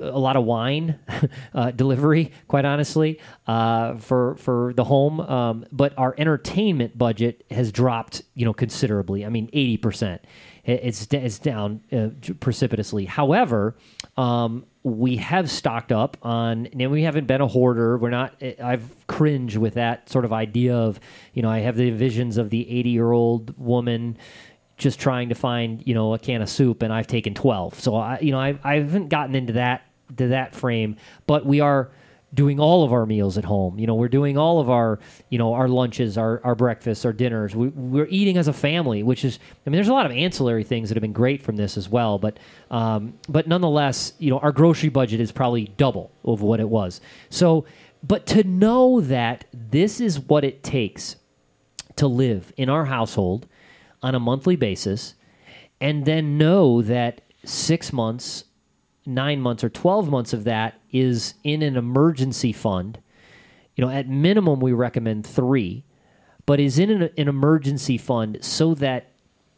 a 0.02 0.20
lot 0.20 0.36
of 0.36 0.44
wine 0.44 1.00
uh, 1.54 1.72
delivery, 1.72 2.32
quite 2.48 2.66
honestly, 2.66 3.20
uh, 3.48 3.96
for 3.98 4.36
for 4.36 4.74
the 4.76 4.84
home. 4.84 5.20
Um, 5.22 5.66
but 5.72 5.98
our 5.98 6.14
entertainment 6.18 6.98
budget 6.98 7.46
has 7.50 7.72
dropped, 7.72 8.24
you 8.34 8.46
know, 8.46 8.54
considerably. 8.54 9.26
I 9.26 9.30
mean, 9.30 9.50
eighty 9.54 9.78
percent. 9.78 10.26
It's 10.66 11.08
it's 11.12 11.40
down 11.40 11.82
uh, 11.92 12.10
precipitously. 12.40 13.06
However, 13.06 13.76
um, 14.16 14.66
we 14.84 15.18
have 15.18 15.50
stocked 15.50 15.92
up 15.92 16.16
on, 16.22 16.68
and 16.68 16.92
we 16.92 17.04
haven't 17.04 17.28
been 17.28 17.42
a 17.42 17.48
hoarder. 17.48 17.98
We're 17.98 18.10
not. 18.10 18.42
I've 18.64 19.08
cringed 19.08 19.58
with 19.58 19.74
that 19.74 20.10
sort 20.10 20.24
of 20.24 20.32
idea 20.32 20.76
of, 20.76 21.00
you 21.34 21.42
know, 21.42 21.50
I 21.50 21.60
have 21.60 21.76
the 21.76 21.90
visions 21.92 22.38
of 22.38 22.50
the 22.50 22.70
eighty-year-old 22.70 23.58
woman 23.58 24.18
just 24.78 25.00
trying 25.00 25.30
to 25.30 25.36
find 25.36 25.86
you 25.86 25.94
know 25.94 26.14
a 26.14 26.20
can 26.20 26.42
of 26.42 26.50
soup 26.50 26.82
and 26.82 26.92
I've 26.92 27.08
taken 27.08 27.34
12 27.34 27.80
so 27.80 27.96
I 27.96 28.20
you 28.20 28.32
know 28.32 28.40
I, 28.40 28.58
I 28.64 28.76
haven't 28.76 29.10
gotten 29.10 29.36
into 29.36 29.54
that 29.54 29.88
to 30.18 30.30
that 30.30 30.56
frame 30.56 30.98
but 31.28 31.46
we 31.46 31.60
are 31.60 31.92
doing 32.34 32.60
all 32.60 32.84
of 32.84 32.92
our 32.92 33.06
meals 33.06 33.38
at 33.38 33.46
home. 33.46 33.78
You 33.78 33.88
know 33.88 33.96
we're 33.96 34.08
doing 34.08 34.38
all 34.38 34.60
of 34.60 34.70
our 34.70 35.00
you 35.30 35.38
know 35.38 35.54
our 35.54 35.68
lunches 35.68 36.18
our, 36.18 36.42
our 36.44 36.56
breakfasts 36.56 37.06
our 37.06 37.14
dinners. 37.14 37.56
We, 37.56 37.68
we're 37.70 38.08
eating 38.10 38.38
as 38.38 38.48
a 38.48 38.54
family 38.54 39.04
which 39.04 39.24
is 39.24 39.40
I 39.66 39.70
mean 39.70 39.76
there's 39.76 39.88
a 39.88 39.94
lot 39.94 40.06
of 40.06 40.12
ancillary 40.12 40.64
things 40.64 40.90
that 40.90 40.96
have 40.96 41.02
been 41.02 41.14
great 41.14 41.42
from 41.42 41.56
this 41.56 41.78
as 41.78 41.88
well 41.90 42.18
but 42.18 42.40
um, 42.72 43.14
but 43.30 43.48
nonetheless 43.48 44.14
you 44.20 44.32
know 44.32 44.40
our 44.40 44.52
grocery 44.52 44.90
budget 44.90 45.20
is 45.20 45.32
probably 45.32 45.66
double 45.78 46.12
of 46.24 46.42
what 46.42 46.60
it 46.60 46.70
was. 46.70 47.02
So 47.30 47.66
but 48.06 48.26
to 48.28 48.44
know 48.44 49.02
that 49.02 49.46
this 49.54 50.02
is 50.02 50.20
what 50.20 50.44
it 50.44 50.64
takes 50.64 51.16
to 51.96 52.08
live 52.08 52.52
in 52.58 52.70
our 52.70 52.86
household 52.86 53.48
on 54.04 54.14
a 54.14 54.20
monthly 54.20 54.56
basis 54.56 55.16
and 55.82 56.06
then 56.06 56.38
know 56.38 56.82
that 56.82 57.22
six 57.46 57.92
months, 57.92 58.46
nine 59.06 59.42
months, 59.42 59.64
or 59.64 59.70
12 59.70 60.10
months 60.10 60.34
of 60.34 60.44
that 60.44 60.80
is 60.92 61.34
in 61.44 61.62
an 61.62 61.76
emergency 61.76 62.54
fund. 62.54 63.00
You 63.76 63.86
know, 63.86 63.92
at 63.92 64.08
minimum, 64.08 64.60
we 64.60 64.72
recommend 64.72 65.26
three, 65.26 65.84
but 66.46 66.60
is 66.60 66.78
in 66.78 66.90
an, 66.90 67.10
an 67.18 67.28
emergency 67.28 67.98
fund 67.98 68.38
so 68.42 68.76
that 68.76 69.10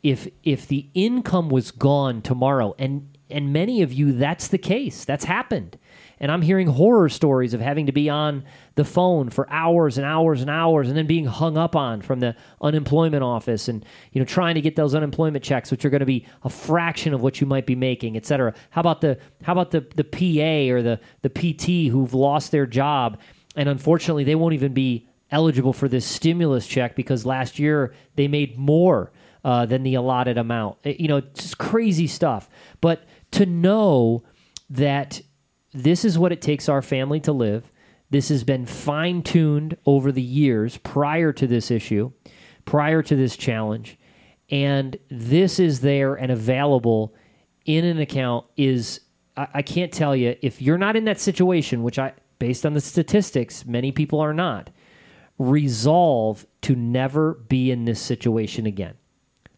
if 0.04 0.28
if 0.44 0.68
the 0.68 0.88
income 0.94 1.50
was 1.50 1.72
gone 1.72 2.22
tomorrow, 2.22 2.76
and 2.78 3.18
and 3.30 3.52
many 3.52 3.82
of 3.82 3.92
you, 3.92 4.12
that's 4.12 4.48
the 4.48 4.58
case. 4.58 5.04
That's 5.04 5.26
happened. 5.26 5.78
And 6.20 6.32
I'm 6.32 6.42
hearing 6.42 6.68
horror 6.68 7.10
stories 7.10 7.54
of 7.54 7.62
having 7.62 7.88
to 7.88 7.92
be 7.92 8.10
on 8.10 8.46
the 8.76 8.86
phone 8.86 9.30
for 9.30 9.50
hours 9.52 9.98
and 9.98 10.06
hours 10.06 10.42
and 10.42 10.50
hours 10.50 10.88
and 10.88 10.98
then 10.98 11.08
being 11.08 11.26
hung 11.26 11.58
up 11.58 11.76
on 11.76 12.02
from 12.02 12.20
the 12.22 12.36
unemployment 12.62 13.24
office 13.24 13.68
and 13.68 13.86
you 14.12 14.20
know 14.20 14.26
trying 14.26 14.56
to 14.56 14.62
get 14.62 14.76
those 14.76 14.96
unemployment 14.96 15.44
checks 15.44 15.72
which 15.72 15.84
are 15.86 15.90
going 15.90 16.00
to 16.00 16.06
be 16.06 16.26
a 16.44 16.50
fraction 16.50 17.14
of 17.14 17.22
what 17.22 17.42
you 17.42 17.48
might 17.48 17.66
be 17.66 17.76
making, 17.76 18.16
et 18.16 18.26
cetera. 18.26 18.54
How 18.70 18.82
about 18.82 19.02
the 19.02 19.20
how 19.44 19.52
about 19.54 19.72
the 19.72 19.86
the 19.96 20.04
PA 20.04 20.74
or 20.74 20.82
the 20.82 21.00
the 21.22 21.30
PT 21.30 21.92
who've 21.92 22.14
lost 22.14 22.52
their 22.52 22.66
job 22.66 23.20
and 23.56 23.68
unfortunately 23.70 24.24
they 24.24 24.36
won't 24.36 24.54
even 24.54 24.74
be 24.74 25.08
eligible 25.32 25.74
for 25.74 25.88
this 25.88 26.06
stimulus 26.06 26.68
check 26.68 26.96
because 26.96 27.26
last 27.26 27.60
year 27.60 27.94
they 28.16 28.28
made 28.28 28.58
more 28.58 29.12
uh, 29.44 29.66
than 29.66 29.84
the 29.84 29.96
allotted 29.96 30.38
amount. 30.38 30.78
It- 30.84 31.00
you 31.00 31.08
know, 31.08 31.22
just 31.22 31.58
crazy 31.58 32.08
stuff. 32.08 32.50
But 32.82 33.04
to 33.32 33.46
know 33.46 34.24
that 34.70 35.22
this 35.76 36.06
is 36.06 36.18
what 36.18 36.32
it 36.32 36.42
takes 36.42 36.70
our 36.70 36.82
family 36.82 37.20
to 37.22 37.34
live. 37.34 37.72
This 38.10 38.30
has 38.30 38.44
been 38.44 38.66
fine 38.66 39.24
tuned 39.24 39.78
over 39.86 40.12
the 40.12 40.22
years 40.22 40.78
prior 40.78 41.34
to 41.34 41.48
this 41.48 41.70
issue, 41.70 42.12
prior 42.64 43.02
to 43.04 43.16
this 43.16 43.36
challenge. 43.36 43.98
And 44.50 44.98
this 45.10 45.60
is 45.60 45.82
there 45.82 46.16
and 46.16 46.32
available 46.32 47.14
in 47.66 47.84
an 47.84 48.00
account 48.00 48.46
is, 48.56 49.02
I, 49.36 49.48
I 49.56 49.62
can't 49.64 49.92
tell 49.92 50.16
you, 50.16 50.36
if 50.42 50.62
you're 50.62 50.78
not 50.78 50.96
in 50.96 51.06
that 51.06 51.20
situation, 51.20 51.84
which 51.84 52.00
I, 52.00 52.14
based 52.40 52.66
on 52.66 52.74
the 52.74 52.82
statistics, 52.82 53.66
many 53.66 53.92
people 53.92 54.20
are 54.20 54.34
not, 54.34 54.70
resolve 55.38 56.46
to 56.62 56.76
never 56.76 57.34
be 57.34 57.70
in 57.72 57.86
this 57.86 58.00
situation 58.00 58.66
again. 58.66 58.94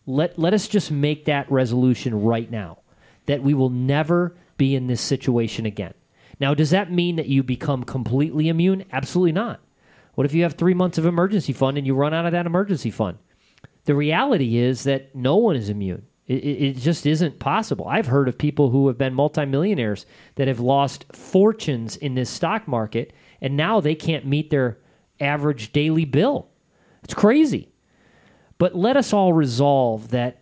Let, 0.05 0.39
let 0.39 0.53
us 0.53 0.67
just 0.67 0.89
make 0.89 1.25
that 1.25 1.51
resolution 1.51 2.23
right 2.23 2.49
now 2.49 2.79
that 3.25 3.43
we 3.43 3.53
will 3.53 3.69
never 3.69 4.35
be 4.57 4.73
in 4.73 4.87
this 4.87 5.01
situation 5.01 5.65
again. 5.65 5.93
Now, 6.39 6.53
does 6.53 6.69
that 6.69 6.91
mean 6.91 7.15
that 7.15 7.27
you 7.27 7.43
become 7.43 7.83
completely 7.83 8.49
immune? 8.49 8.85
Absolutely 8.91 9.31
not. 9.31 9.59
What 10.13 10.25
if 10.25 10.33
you 10.33 10.43
have 10.43 10.53
three 10.53 10.73
months 10.73 10.97
of 10.97 11.05
emergency 11.05 11.53
fund 11.53 11.77
and 11.77 11.85
you 11.85 11.95
run 11.95 12.13
out 12.13 12.25
of 12.25 12.31
that 12.31 12.45
emergency 12.45 12.91
fund? 12.91 13.17
The 13.85 13.95
reality 13.95 14.57
is 14.57 14.83
that 14.83 15.15
no 15.15 15.37
one 15.37 15.55
is 15.55 15.69
immune. 15.69 16.05
It, 16.27 16.43
it 16.43 16.77
just 16.77 17.05
isn't 17.05 17.39
possible. 17.39 17.87
I've 17.87 18.07
heard 18.07 18.27
of 18.27 18.37
people 18.37 18.69
who 18.69 18.87
have 18.87 18.97
been 18.97 19.13
multimillionaires 19.13 20.05
that 20.35 20.47
have 20.47 20.59
lost 20.59 21.05
fortunes 21.13 21.95
in 21.95 22.15
this 22.15 22.29
stock 22.29 22.67
market, 22.67 23.13
and 23.41 23.55
now 23.55 23.79
they 23.79 23.95
can't 23.95 24.25
meet 24.25 24.49
their 24.49 24.79
average 25.19 25.71
daily 25.71 26.05
bill. 26.05 26.49
It's 27.03 27.13
crazy. 27.13 27.69
But 28.57 28.75
let 28.75 28.97
us 28.97 29.13
all 29.13 29.33
resolve 29.33 30.09
that 30.09 30.41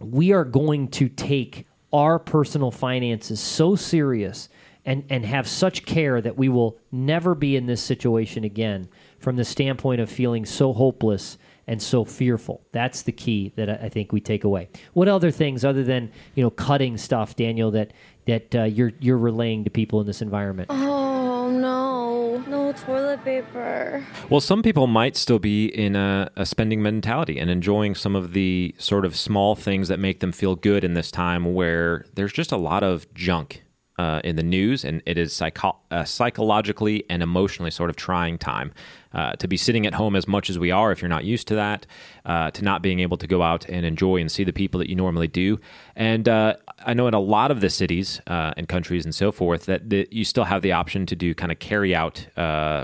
we 0.00 0.32
are 0.32 0.44
going 0.44 0.88
to 0.88 1.08
take 1.08 1.66
our 1.92 2.18
personal 2.18 2.70
finances 2.70 3.40
so 3.40 3.74
serious 3.74 4.48
and, 4.88 5.04
and 5.10 5.26
have 5.26 5.46
such 5.46 5.84
care 5.84 6.18
that 6.22 6.38
we 6.38 6.48
will 6.48 6.78
never 6.90 7.34
be 7.34 7.56
in 7.56 7.66
this 7.66 7.82
situation 7.82 8.42
again 8.42 8.88
from 9.18 9.36
the 9.36 9.44
standpoint 9.44 10.00
of 10.00 10.10
feeling 10.10 10.46
so 10.46 10.72
hopeless 10.72 11.36
and 11.66 11.82
so 11.82 12.06
fearful. 12.06 12.62
That's 12.72 13.02
the 13.02 13.12
key 13.12 13.52
that 13.56 13.68
I 13.68 13.74
I 13.74 13.88
think 13.90 14.12
we 14.12 14.20
take 14.22 14.44
away. 14.44 14.70
What 14.94 15.06
other 15.06 15.30
things 15.30 15.62
other 15.62 15.84
than 15.84 16.10
you 16.34 16.42
know 16.42 16.48
cutting 16.48 16.96
stuff, 16.96 17.36
Daniel, 17.36 17.70
that 17.72 17.92
that 18.24 18.54
uh, 18.54 18.64
you're 18.64 18.92
you're 18.98 19.18
relaying 19.18 19.64
to 19.64 19.70
people 19.70 20.00
in 20.00 20.06
this 20.06 20.22
environment? 20.22 20.70
Oh 20.70 21.50
no, 21.50 22.38
no 22.48 22.72
toilet 22.72 23.22
paper. 23.24 24.02
Well, 24.30 24.40
some 24.40 24.62
people 24.62 24.86
might 24.86 25.18
still 25.18 25.38
be 25.38 25.66
in 25.66 25.96
a, 25.96 26.30
a 26.34 26.46
spending 26.46 26.80
mentality 26.80 27.38
and 27.38 27.50
enjoying 27.50 27.94
some 27.94 28.16
of 28.16 28.32
the 28.32 28.74
sort 28.78 29.04
of 29.04 29.14
small 29.14 29.54
things 29.54 29.88
that 29.88 29.98
make 29.98 30.20
them 30.20 30.32
feel 30.32 30.56
good 30.56 30.82
in 30.82 30.94
this 30.94 31.10
time 31.10 31.52
where 31.52 32.06
there's 32.14 32.32
just 32.32 32.52
a 32.52 32.56
lot 32.56 32.82
of 32.82 33.12
junk 33.12 33.62
uh, 33.98 34.20
in 34.24 34.36
the 34.36 34.42
news, 34.42 34.84
and 34.84 35.02
it 35.04 35.18
is 35.18 35.32
psycho- 35.32 35.76
uh, 35.90 36.04
psychologically 36.04 37.04
and 37.10 37.22
emotionally 37.22 37.70
sort 37.70 37.90
of 37.90 37.96
trying 37.96 38.38
time. 38.38 38.72
Uh, 39.14 39.32
to 39.32 39.48
be 39.48 39.56
sitting 39.56 39.86
at 39.86 39.94
home 39.94 40.14
as 40.14 40.28
much 40.28 40.50
as 40.50 40.58
we 40.58 40.70
are, 40.70 40.92
if 40.92 41.00
you're 41.00 41.08
not 41.08 41.24
used 41.24 41.48
to 41.48 41.54
that, 41.54 41.86
uh, 42.26 42.50
to 42.50 42.62
not 42.62 42.82
being 42.82 43.00
able 43.00 43.16
to 43.16 43.26
go 43.26 43.42
out 43.42 43.66
and 43.66 43.86
enjoy 43.86 44.16
and 44.16 44.30
see 44.30 44.44
the 44.44 44.52
people 44.52 44.78
that 44.78 44.88
you 44.90 44.94
normally 44.94 45.26
do. 45.26 45.58
And 45.96 46.28
uh, 46.28 46.56
I 46.84 46.92
know 46.92 47.08
in 47.08 47.14
a 47.14 47.20
lot 47.20 47.50
of 47.50 47.62
the 47.62 47.70
cities 47.70 48.20
uh, 48.26 48.52
and 48.58 48.68
countries 48.68 49.06
and 49.06 49.14
so 49.14 49.32
forth 49.32 49.64
that 49.64 50.12
you 50.12 50.24
still 50.24 50.44
have 50.44 50.60
the 50.60 50.72
option 50.72 51.06
to 51.06 51.16
do 51.16 51.34
kind 51.34 51.50
of 51.50 51.58
carry 51.58 51.94
out 51.94 52.26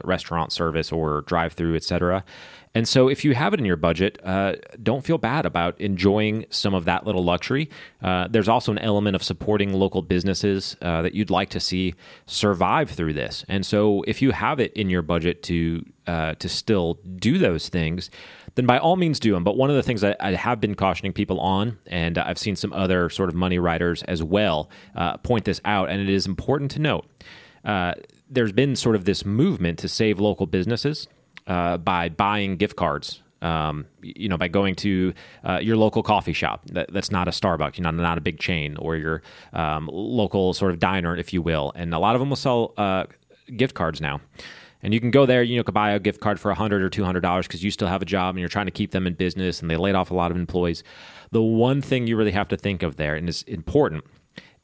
restaurant 0.02 0.50
service 0.50 0.90
or 0.90 1.22
drive 1.22 1.52
through, 1.52 1.76
et 1.76 1.84
cetera. 1.84 2.24
And 2.76 2.88
so, 2.88 3.08
if 3.08 3.24
you 3.24 3.34
have 3.34 3.54
it 3.54 3.60
in 3.60 3.66
your 3.66 3.76
budget, 3.76 4.18
uh, 4.24 4.54
don't 4.82 5.04
feel 5.04 5.16
bad 5.16 5.46
about 5.46 5.80
enjoying 5.80 6.44
some 6.50 6.74
of 6.74 6.86
that 6.86 7.06
little 7.06 7.22
luxury. 7.22 7.70
Uh, 8.02 8.26
there's 8.28 8.48
also 8.48 8.72
an 8.72 8.78
element 8.78 9.14
of 9.14 9.22
supporting 9.22 9.72
local 9.72 10.02
businesses 10.02 10.76
uh, 10.82 11.00
that 11.02 11.14
you'd 11.14 11.30
like 11.30 11.50
to 11.50 11.60
see 11.60 11.94
survive 12.26 12.90
through 12.90 13.12
this. 13.12 13.44
And 13.48 13.64
so, 13.64 14.02
if 14.08 14.20
you 14.20 14.32
have 14.32 14.58
it 14.58 14.72
in 14.72 14.90
your 14.90 15.02
budget 15.02 15.44
to 15.44 15.84
uh, 16.08 16.34
to 16.34 16.48
still 16.48 16.98
do 17.16 17.38
those 17.38 17.68
things, 17.68 18.10
then 18.56 18.66
by 18.66 18.78
all 18.78 18.96
means 18.96 19.20
do 19.20 19.32
them. 19.32 19.44
But 19.44 19.56
one 19.56 19.70
of 19.70 19.76
the 19.76 19.82
things 19.82 20.02
I, 20.02 20.16
I 20.18 20.32
have 20.32 20.60
been 20.60 20.74
cautioning 20.74 21.12
people 21.12 21.38
on, 21.38 21.78
and 21.86 22.18
I've 22.18 22.38
seen 22.38 22.56
some 22.56 22.72
other 22.72 23.08
sort 23.08 23.28
of 23.28 23.36
money 23.36 23.60
writers 23.60 24.02
as 24.02 24.20
well 24.20 24.68
uh, 24.96 25.16
point 25.18 25.44
this 25.44 25.60
out, 25.64 25.90
and 25.90 26.00
it 26.00 26.08
is 26.08 26.26
important 26.26 26.72
to 26.72 26.80
note. 26.80 27.06
Uh, 27.64 27.94
there's 28.28 28.52
been 28.52 28.74
sort 28.74 28.96
of 28.96 29.04
this 29.04 29.24
movement 29.24 29.78
to 29.78 29.88
save 29.88 30.18
local 30.18 30.46
businesses 30.46 31.06
uh, 31.46 31.78
by 31.78 32.08
buying 32.08 32.56
gift 32.56 32.76
cards. 32.76 33.20
Um, 33.42 33.84
you 34.00 34.30
know, 34.30 34.38
by 34.38 34.48
going 34.48 34.74
to 34.76 35.12
uh, 35.46 35.58
your 35.60 35.76
local 35.76 36.02
coffee 36.02 36.32
shop 36.32 36.62
that, 36.72 36.90
that's 36.90 37.10
not 37.10 37.28
a 37.28 37.30
Starbucks, 37.30 37.76
you 37.76 37.84
know, 37.84 37.90
not 37.90 38.16
a 38.16 38.22
big 38.22 38.38
chain, 38.38 38.74
or 38.78 38.96
your 38.96 39.20
um, 39.52 39.90
local 39.92 40.54
sort 40.54 40.72
of 40.72 40.78
diner, 40.78 41.14
if 41.14 41.34
you 41.34 41.42
will. 41.42 41.70
And 41.74 41.92
a 41.92 41.98
lot 41.98 42.14
of 42.14 42.20
them 42.20 42.30
will 42.30 42.36
sell 42.36 42.72
uh, 42.78 43.04
gift 43.54 43.74
cards 43.74 44.00
now. 44.00 44.22
And 44.82 44.94
you 44.94 45.00
can 45.00 45.10
go 45.10 45.26
there, 45.26 45.42
you 45.42 45.56
know, 45.58 45.62
buy 45.64 45.90
a 45.90 45.98
gift 45.98 46.20
card 46.20 46.40
for 46.40 46.50
a 46.50 46.54
hundred 46.54 46.82
or 46.82 46.88
two 46.88 47.04
hundred 47.04 47.20
dollars 47.20 47.46
because 47.46 47.62
you 47.62 47.70
still 47.70 47.88
have 47.88 48.00
a 48.00 48.06
job 48.06 48.34
and 48.34 48.40
you're 48.40 48.48
trying 48.48 48.66
to 48.66 48.72
keep 48.72 48.92
them 48.92 49.06
in 49.06 49.12
business, 49.14 49.60
and 49.60 49.70
they 49.70 49.76
laid 49.76 49.94
off 49.94 50.10
a 50.10 50.14
lot 50.14 50.30
of 50.30 50.38
employees. 50.38 50.82
The 51.30 51.42
one 51.42 51.82
thing 51.82 52.06
you 52.06 52.16
really 52.16 52.32
have 52.32 52.48
to 52.48 52.56
think 52.56 52.82
of 52.82 52.96
there, 52.96 53.14
and 53.14 53.28
it's 53.28 53.42
important, 53.42 54.04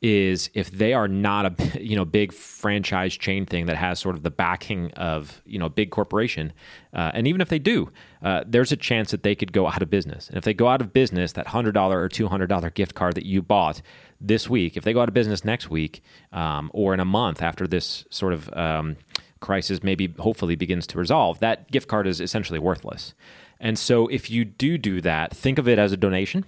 is 0.02 0.48
if 0.54 0.70
they 0.70 0.94
are 0.94 1.08
not 1.08 1.46
a 1.46 1.80
you 1.82 1.96
know 1.96 2.04
big 2.04 2.32
franchise 2.32 3.14
chain 3.14 3.44
thing 3.46 3.66
that 3.66 3.76
has 3.76 3.98
sort 3.98 4.16
of 4.16 4.22
the 4.22 4.30
backing 4.30 4.90
of 4.92 5.42
you 5.44 5.58
know 5.58 5.66
a 5.66 5.70
big 5.70 5.90
corporation, 5.90 6.52
uh, 6.94 7.10
and 7.14 7.26
even 7.26 7.40
if 7.40 7.48
they 7.48 7.58
do, 7.58 7.90
uh, 8.22 8.44
there's 8.46 8.72
a 8.72 8.76
chance 8.76 9.10
that 9.10 9.22
they 9.22 9.34
could 9.34 9.52
go 9.52 9.66
out 9.66 9.82
of 9.82 9.90
business. 9.90 10.28
And 10.28 10.36
if 10.36 10.44
they 10.44 10.54
go 10.54 10.68
out 10.68 10.80
of 10.80 10.92
business, 10.92 11.32
that 11.32 11.48
hundred 11.48 11.72
dollar 11.72 12.00
or 12.00 12.08
two 12.08 12.28
hundred 12.28 12.48
dollar 12.48 12.70
gift 12.70 12.94
card 12.94 13.14
that 13.14 13.26
you 13.26 13.42
bought 13.42 13.82
this 14.20 14.48
week, 14.48 14.76
if 14.76 14.84
they 14.84 14.92
go 14.92 15.00
out 15.00 15.08
of 15.08 15.14
business 15.14 15.44
next 15.44 15.70
week 15.70 16.02
um, 16.32 16.70
or 16.74 16.92
in 16.94 17.00
a 17.00 17.04
month 17.04 17.42
after 17.42 17.66
this 17.66 18.04
sort 18.10 18.32
of 18.32 18.52
um, 18.54 18.96
crisis 19.40 19.82
maybe 19.82 20.12
hopefully 20.18 20.56
begins 20.56 20.86
to 20.88 20.98
resolve, 20.98 21.38
that 21.40 21.70
gift 21.70 21.88
card 21.88 22.06
is 22.06 22.20
essentially 22.20 22.58
worthless. 22.58 23.14
And 23.58 23.78
so 23.78 24.06
if 24.08 24.30
you 24.30 24.44
do 24.44 24.78
do 24.78 25.00
that, 25.02 25.34
think 25.36 25.58
of 25.58 25.68
it 25.68 25.78
as 25.78 25.92
a 25.92 25.96
donation. 25.96 26.44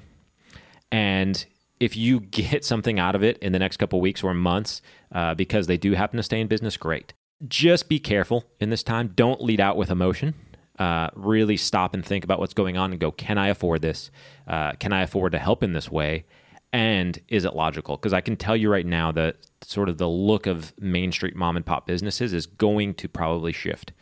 And 0.90 1.44
if 1.82 1.96
you 1.96 2.20
get 2.20 2.64
something 2.64 3.00
out 3.00 3.16
of 3.16 3.24
it 3.24 3.36
in 3.38 3.50
the 3.50 3.58
next 3.58 3.78
couple 3.78 4.00
weeks 4.00 4.22
or 4.22 4.32
months 4.32 4.80
uh, 5.10 5.34
because 5.34 5.66
they 5.66 5.76
do 5.76 5.94
happen 5.94 6.16
to 6.16 6.22
stay 6.22 6.40
in 6.40 6.46
business, 6.46 6.76
great. 6.76 7.12
Just 7.48 7.88
be 7.88 7.98
careful 7.98 8.44
in 8.60 8.70
this 8.70 8.84
time. 8.84 9.10
Don't 9.16 9.42
lead 9.42 9.58
out 9.58 9.76
with 9.76 9.90
emotion. 9.90 10.34
Uh, 10.78 11.08
really 11.16 11.56
stop 11.56 11.92
and 11.92 12.06
think 12.06 12.22
about 12.22 12.38
what's 12.38 12.54
going 12.54 12.76
on 12.76 12.92
and 12.92 13.00
go, 13.00 13.10
can 13.10 13.36
I 13.36 13.48
afford 13.48 13.82
this? 13.82 14.12
Uh, 14.46 14.72
can 14.74 14.92
I 14.92 15.02
afford 15.02 15.32
to 15.32 15.40
help 15.40 15.64
in 15.64 15.72
this 15.72 15.90
way? 15.90 16.24
And 16.72 17.20
is 17.26 17.44
it 17.44 17.56
logical? 17.56 17.96
Because 17.96 18.12
I 18.12 18.20
can 18.20 18.36
tell 18.36 18.56
you 18.56 18.70
right 18.70 18.86
now 18.86 19.10
that 19.10 19.38
sort 19.62 19.88
of 19.88 19.98
the 19.98 20.08
look 20.08 20.46
of 20.46 20.72
Main 20.78 21.10
Street 21.10 21.34
mom 21.34 21.56
and 21.56 21.66
pop 21.66 21.88
businesses 21.88 22.32
is 22.32 22.46
going 22.46 22.94
to 22.94 23.08
probably 23.08 23.52
shift 23.52 23.92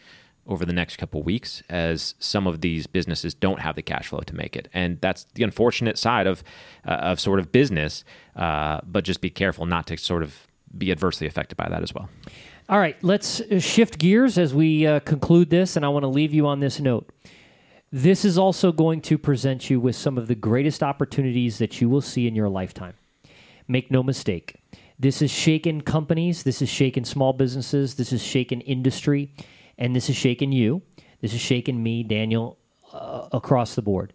over 0.50 0.66
the 0.66 0.72
next 0.72 0.96
couple 0.96 1.22
weeks 1.22 1.62
as 1.70 2.14
some 2.18 2.46
of 2.46 2.60
these 2.60 2.86
businesses 2.86 3.32
don't 3.32 3.60
have 3.60 3.76
the 3.76 3.82
cash 3.82 4.08
flow 4.08 4.20
to 4.20 4.34
make 4.34 4.56
it. 4.56 4.68
And 4.74 5.00
that's 5.00 5.24
the 5.34 5.44
unfortunate 5.44 5.96
side 5.96 6.26
of 6.26 6.42
uh, 6.86 7.10
of 7.10 7.20
sort 7.20 7.38
of 7.38 7.52
business. 7.52 8.04
Uh, 8.36 8.80
but 8.84 9.04
just 9.04 9.20
be 9.20 9.30
careful 9.30 9.64
not 9.64 9.86
to 9.86 9.96
sort 9.96 10.22
of 10.22 10.46
be 10.76 10.90
adversely 10.90 11.26
affected 11.26 11.56
by 11.56 11.68
that 11.68 11.82
as 11.82 11.94
well. 11.94 12.08
All 12.68 12.78
right, 12.78 12.96
let's 13.02 13.40
uh, 13.40 13.58
shift 13.58 13.98
gears 13.98 14.38
as 14.38 14.54
we 14.54 14.86
uh, 14.86 15.00
conclude 15.00 15.50
this, 15.50 15.76
and 15.76 15.84
I 15.84 15.88
want 15.88 16.04
to 16.04 16.08
leave 16.08 16.34
you 16.34 16.46
on 16.46 16.60
this 16.60 16.78
note. 16.78 17.08
This 17.92 18.24
is 18.24 18.38
also 18.38 18.70
going 18.70 19.00
to 19.02 19.18
present 19.18 19.68
you 19.68 19.80
with 19.80 19.96
some 19.96 20.16
of 20.16 20.28
the 20.28 20.36
greatest 20.36 20.82
opportunities 20.82 21.58
that 21.58 21.80
you 21.80 21.88
will 21.88 22.00
see 22.00 22.28
in 22.28 22.36
your 22.36 22.48
lifetime. 22.48 22.94
Make 23.66 23.90
no 23.90 24.02
mistake, 24.02 24.56
this 25.00 25.20
has 25.20 25.30
shaken 25.30 25.80
companies, 25.80 26.42
this 26.42 26.60
has 26.60 26.68
shaken 26.68 27.04
small 27.04 27.32
businesses, 27.32 27.94
this 27.94 28.10
has 28.10 28.22
shaken 28.22 28.60
industry, 28.60 29.32
and 29.80 29.96
this 29.96 30.06
has 30.06 30.16
shaken 30.16 30.52
you. 30.52 30.82
This 31.20 31.32
has 31.32 31.40
shaken 31.40 31.82
me, 31.82 32.02
Daniel, 32.02 32.58
uh, 32.92 33.28
across 33.32 33.74
the 33.74 33.82
board. 33.82 34.12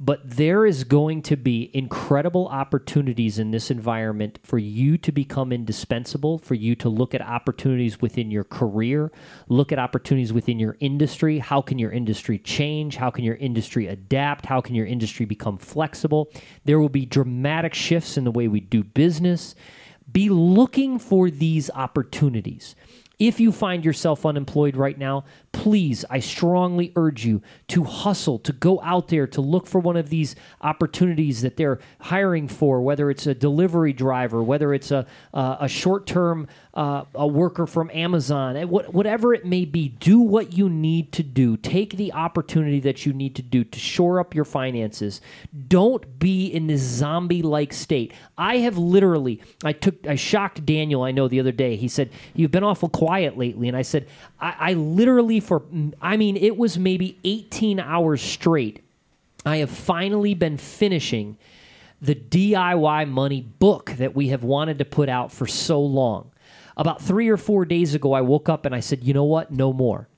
But 0.00 0.20
there 0.24 0.64
is 0.64 0.84
going 0.84 1.22
to 1.22 1.36
be 1.36 1.72
incredible 1.74 2.46
opportunities 2.46 3.40
in 3.40 3.50
this 3.50 3.68
environment 3.68 4.38
for 4.44 4.56
you 4.56 4.96
to 4.98 5.10
become 5.10 5.52
indispensable, 5.52 6.38
for 6.38 6.54
you 6.54 6.76
to 6.76 6.88
look 6.88 7.16
at 7.16 7.20
opportunities 7.20 8.00
within 8.00 8.30
your 8.30 8.44
career, 8.44 9.10
look 9.48 9.72
at 9.72 9.80
opportunities 9.80 10.32
within 10.32 10.60
your 10.60 10.76
industry. 10.78 11.40
How 11.40 11.60
can 11.60 11.80
your 11.80 11.90
industry 11.90 12.38
change? 12.38 12.94
How 12.94 13.10
can 13.10 13.24
your 13.24 13.34
industry 13.36 13.88
adapt? 13.88 14.46
How 14.46 14.60
can 14.60 14.76
your 14.76 14.86
industry 14.86 15.26
become 15.26 15.58
flexible? 15.58 16.30
There 16.64 16.78
will 16.78 16.88
be 16.88 17.04
dramatic 17.04 17.74
shifts 17.74 18.16
in 18.16 18.22
the 18.22 18.30
way 18.30 18.46
we 18.46 18.60
do 18.60 18.84
business. 18.84 19.56
Be 20.10 20.28
looking 20.28 21.00
for 21.00 21.28
these 21.28 21.70
opportunities. 21.70 22.76
If 23.18 23.40
you 23.40 23.50
find 23.50 23.84
yourself 23.84 24.24
unemployed 24.24 24.76
right 24.76 24.96
now, 24.96 25.24
please, 25.50 26.04
I 26.08 26.20
strongly 26.20 26.92
urge 26.94 27.24
you 27.24 27.42
to 27.68 27.82
hustle, 27.82 28.38
to 28.40 28.52
go 28.52 28.80
out 28.82 29.08
there, 29.08 29.26
to 29.28 29.40
look 29.40 29.66
for 29.66 29.80
one 29.80 29.96
of 29.96 30.08
these 30.08 30.36
opportunities 30.60 31.42
that 31.42 31.56
they're 31.56 31.80
hiring 31.98 32.46
for, 32.46 32.80
whether 32.80 33.10
it's 33.10 33.26
a 33.26 33.34
delivery 33.34 33.92
driver, 33.92 34.40
whether 34.40 34.72
it's 34.72 34.92
a, 34.92 35.04
a 35.34 35.68
short 35.68 36.06
term 36.06 36.46
uh, 36.74 37.04
a 37.16 37.26
worker 37.26 37.66
from 37.66 37.90
Amazon, 37.92 38.56
what, 38.68 38.94
whatever 38.94 39.34
it 39.34 39.44
may 39.44 39.64
be, 39.64 39.88
do 39.88 40.20
what 40.20 40.52
you 40.56 40.68
need 40.68 41.10
to 41.10 41.24
do. 41.24 41.56
Take 41.56 41.96
the 41.96 42.12
opportunity 42.12 42.78
that 42.80 43.04
you 43.04 43.12
need 43.12 43.34
to 43.34 43.42
do 43.42 43.64
to 43.64 43.78
shore 43.80 44.20
up 44.20 44.32
your 44.32 44.44
finances. 44.44 45.20
Don't 45.66 46.20
be 46.20 46.46
in 46.46 46.68
this 46.68 46.80
zombie 46.80 47.42
like 47.42 47.72
state. 47.72 48.12
I 48.36 48.58
have 48.58 48.78
literally, 48.78 49.42
I 49.64 49.72
took, 49.72 50.06
I 50.06 50.14
shocked 50.14 50.64
Daniel, 50.64 51.02
I 51.02 51.10
know 51.10 51.26
the 51.26 51.40
other 51.40 51.50
day. 51.50 51.74
He 51.74 51.88
said, 51.88 52.10
You've 52.32 52.52
been 52.52 52.62
awful 52.62 52.88
quiet 52.88 53.07
lately. 53.08 53.68
And 53.68 53.76
I 53.76 53.82
said, 53.82 54.08
I, 54.40 54.54
I 54.58 54.72
literally, 54.74 55.40
for, 55.40 55.62
I 56.00 56.16
mean, 56.16 56.36
it 56.36 56.56
was 56.56 56.78
maybe 56.78 57.18
18 57.24 57.80
hours 57.80 58.20
straight. 58.22 58.84
I 59.44 59.58
have 59.58 59.70
finally 59.70 60.34
been 60.34 60.58
finishing 60.58 61.38
the 62.00 62.14
DIY 62.14 63.08
money 63.08 63.40
book 63.40 63.92
that 63.92 64.14
we 64.14 64.28
have 64.28 64.44
wanted 64.44 64.78
to 64.78 64.84
put 64.84 65.08
out 65.08 65.32
for 65.32 65.46
so 65.46 65.80
long. 65.80 66.30
About 66.76 67.02
three 67.02 67.28
or 67.28 67.36
four 67.36 67.64
days 67.64 67.94
ago, 67.94 68.12
I 68.12 68.20
woke 68.20 68.48
up 68.48 68.64
and 68.64 68.74
I 68.74 68.80
said, 68.80 69.02
you 69.02 69.12
know 69.12 69.24
what? 69.24 69.50
No 69.50 69.72
more. 69.72 70.08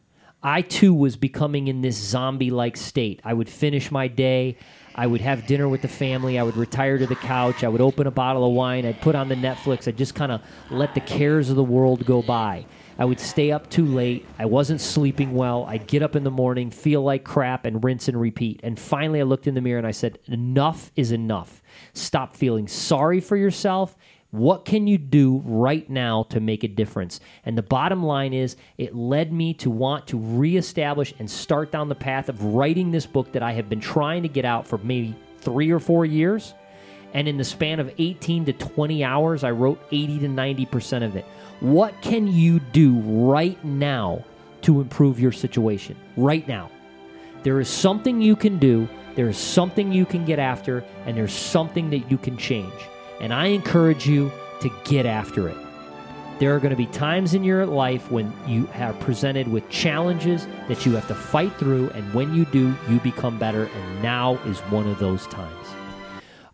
I 0.42 0.62
too 0.62 0.94
was 0.94 1.16
becoming 1.16 1.68
in 1.68 1.82
this 1.82 1.96
zombie 1.96 2.50
like 2.50 2.76
state. 2.76 3.20
I 3.24 3.34
would 3.34 3.48
finish 3.48 3.90
my 3.90 4.08
day. 4.08 4.56
I 4.94 5.06
would 5.06 5.20
have 5.20 5.46
dinner 5.46 5.68
with 5.68 5.82
the 5.82 5.88
family. 5.88 6.38
I 6.38 6.42
would 6.42 6.56
retire 6.56 6.98
to 6.98 7.06
the 7.06 7.14
couch. 7.14 7.62
I 7.62 7.68
would 7.68 7.80
open 7.80 8.06
a 8.06 8.10
bottle 8.10 8.46
of 8.46 8.52
wine. 8.52 8.86
I'd 8.86 9.00
put 9.02 9.14
on 9.14 9.28
the 9.28 9.34
Netflix. 9.34 9.86
I'd 9.86 9.98
just 9.98 10.14
kind 10.14 10.32
of 10.32 10.40
let 10.70 10.94
the 10.94 11.00
cares 11.00 11.50
of 11.50 11.56
the 11.56 11.64
world 11.64 12.06
go 12.06 12.22
by. 12.22 12.64
I 12.98 13.04
would 13.04 13.20
stay 13.20 13.50
up 13.50 13.70
too 13.70 13.86
late. 13.86 14.26
I 14.38 14.46
wasn't 14.46 14.80
sleeping 14.80 15.34
well. 15.34 15.64
I'd 15.64 15.86
get 15.86 16.02
up 16.02 16.16
in 16.16 16.24
the 16.24 16.30
morning, 16.30 16.70
feel 16.70 17.02
like 17.02 17.24
crap, 17.24 17.64
and 17.64 17.82
rinse 17.82 18.08
and 18.08 18.20
repeat. 18.20 18.60
And 18.62 18.78
finally, 18.78 19.20
I 19.20 19.24
looked 19.24 19.46
in 19.46 19.54
the 19.54 19.60
mirror 19.60 19.78
and 19.78 19.86
I 19.86 19.92
said, 19.92 20.18
Enough 20.26 20.90
is 20.96 21.12
enough. 21.12 21.62
Stop 21.94 22.34
feeling 22.34 22.66
sorry 22.68 23.20
for 23.20 23.36
yourself. 23.36 23.96
What 24.30 24.64
can 24.64 24.86
you 24.86 24.96
do 24.96 25.42
right 25.44 25.88
now 25.90 26.22
to 26.30 26.38
make 26.38 26.62
a 26.62 26.68
difference? 26.68 27.18
And 27.44 27.58
the 27.58 27.62
bottom 27.62 28.04
line 28.04 28.32
is, 28.32 28.56
it 28.78 28.94
led 28.94 29.32
me 29.32 29.54
to 29.54 29.70
want 29.70 30.06
to 30.08 30.18
reestablish 30.18 31.12
and 31.18 31.28
start 31.28 31.72
down 31.72 31.88
the 31.88 31.96
path 31.96 32.28
of 32.28 32.42
writing 32.44 32.92
this 32.92 33.06
book 33.06 33.32
that 33.32 33.42
I 33.42 33.52
have 33.52 33.68
been 33.68 33.80
trying 33.80 34.22
to 34.22 34.28
get 34.28 34.44
out 34.44 34.68
for 34.68 34.78
maybe 34.78 35.16
three 35.38 35.72
or 35.72 35.80
four 35.80 36.04
years. 36.04 36.54
And 37.12 37.26
in 37.26 37.38
the 37.38 37.44
span 37.44 37.80
of 37.80 37.92
18 37.98 38.44
to 38.44 38.52
20 38.52 39.02
hours, 39.02 39.42
I 39.42 39.50
wrote 39.50 39.82
80 39.90 40.20
to 40.20 40.28
90% 40.28 41.04
of 41.04 41.16
it. 41.16 41.24
What 41.58 42.00
can 42.00 42.28
you 42.28 42.60
do 42.60 43.00
right 43.00 43.62
now 43.64 44.24
to 44.62 44.80
improve 44.80 45.18
your 45.18 45.32
situation? 45.32 45.96
Right 46.16 46.46
now. 46.46 46.70
There 47.42 47.58
is 47.58 47.68
something 47.68 48.20
you 48.20 48.36
can 48.36 48.58
do, 48.58 48.88
there 49.16 49.28
is 49.28 49.38
something 49.38 49.90
you 49.90 50.06
can 50.06 50.24
get 50.24 50.38
after, 50.38 50.84
and 51.04 51.16
there's 51.16 51.32
something 51.32 51.90
that 51.90 52.10
you 52.10 52.16
can 52.16 52.36
change. 52.36 52.72
And 53.20 53.32
I 53.32 53.46
encourage 53.46 54.08
you 54.08 54.32
to 54.60 54.70
get 54.84 55.06
after 55.06 55.48
it. 55.48 55.56
There 56.38 56.54
are 56.56 56.58
going 56.58 56.70
to 56.70 56.76
be 56.76 56.86
times 56.86 57.34
in 57.34 57.44
your 57.44 57.66
life 57.66 58.10
when 58.10 58.32
you 58.46 58.66
are 58.76 58.94
presented 58.94 59.46
with 59.46 59.68
challenges 59.68 60.46
that 60.68 60.86
you 60.86 60.92
have 60.92 61.06
to 61.08 61.14
fight 61.14 61.52
through, 61.58 61.90
and 61.90 62.14
when 62.14 62.34
you 62.34 62.46
do, 62.46 62.74
you 62.88 62.98
become 63.00 63.38
better. 63.38 63.66
And 63.66 64.02
now 64.02 64.36
is 64.46 64.58
one 64.60 64.88
of 64.88 64.98
those 64.98 65.26
times. 65.26 65.66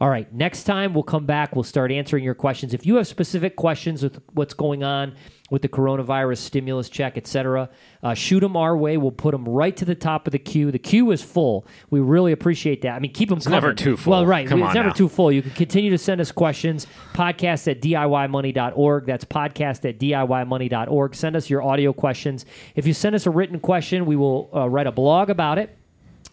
All 0.00 0.10
right, 0.10 0.30
next 0.34 0.64
time 0.64 0.92
we'll 0.92 1.04
come 1.04 1.24
back. 1.24 1.54
We'll 1.54 1.62
start 1.62 1.92
answering 1.92 2.24
your 2.24 2.34
questions. 2.34 2.74
If 2.74 2.84
you 2.84 2.96
have 2.96 3.06
specific 3.06 3.56
questions 3.56 4.02
with 4.02 4.20
what's 4.32 4.52
going 4.52 4.82
on 4.82 5.14
with 5.48 5.62
the 5.62 5.68
coronavirus 5.68 6.38
stimulus 6.38 6.88
check, 6.88 7.16
etc., 7.16 7.70
uh, 8.02 8.14
shoot 8.14 8.40
them 8.40 8.56
our 8.56 8.76
way. 8.76 8.96
We'll 8.96 9.12
put 9.12 9.30
them 9.30 9.44
right 9.48 9.76
to 9.76 9.84
the 9.84 9.94
top 9.94 10.26
of 10.26 10.32
the 10.32 10.38
queue. 10.40 10.72
The 10.72 10.78
queue 10.78 11.10
is 11.12 11.22
full. 11.22 11.66
We 11.88 12.00
really 12.00 12.32
appreciate 12.32 12.82
that. 12.82 12.94
I 12.94 12.98
mean, 12.98 13.12
keep 13.12 13.28
them 13.28 13.38
It's 13.38 13.46
coming. 13.46 13.56
never 13.60 13.72
too 13.72 13.96
full. 13.96 14.10
Well, 14.10 14.26
right. 14.26 14.46
Come 14.48 14.62
it's 14.62 14.74
never 14.74 14.88
now. 14.88 14.94
too 14.94 15.08
full. 15.08 15.30
You 15.30 15.42
can 15.42 15.52
continue 15.52 15.90
to 15.90 15.98
send 15.98 16.20
us 16.20 16.32
questions. 16.32 16.86
Podcast 17.14 17.70
at 17.70 17.80
DIYmoney.org. 17.80 19.06
That's 19.06 19.24
podcast 19.24 19.88
at 19.88 19.98
DIYmoney.org. 19.98 21.14
Send 21.14 21.36
us 21.36 21.48
your 21.48 21.62
audio 21.62 21.92
questions. 21.92 22.44
If 22.74 22.86
you 22.86 22.92
send 22.92 23.14
us 23.14 23.26
a 23.26 23.30
written 23.30 23.60
question, 23.60 24.06
we 24.06 24.16
will 24.16 24.50
uh, 24.54 24.68
write 24.68 24.86
a 24.86 24.92
blog 24.92 25.30
about 25.30 25.58
it. 25.58 25.76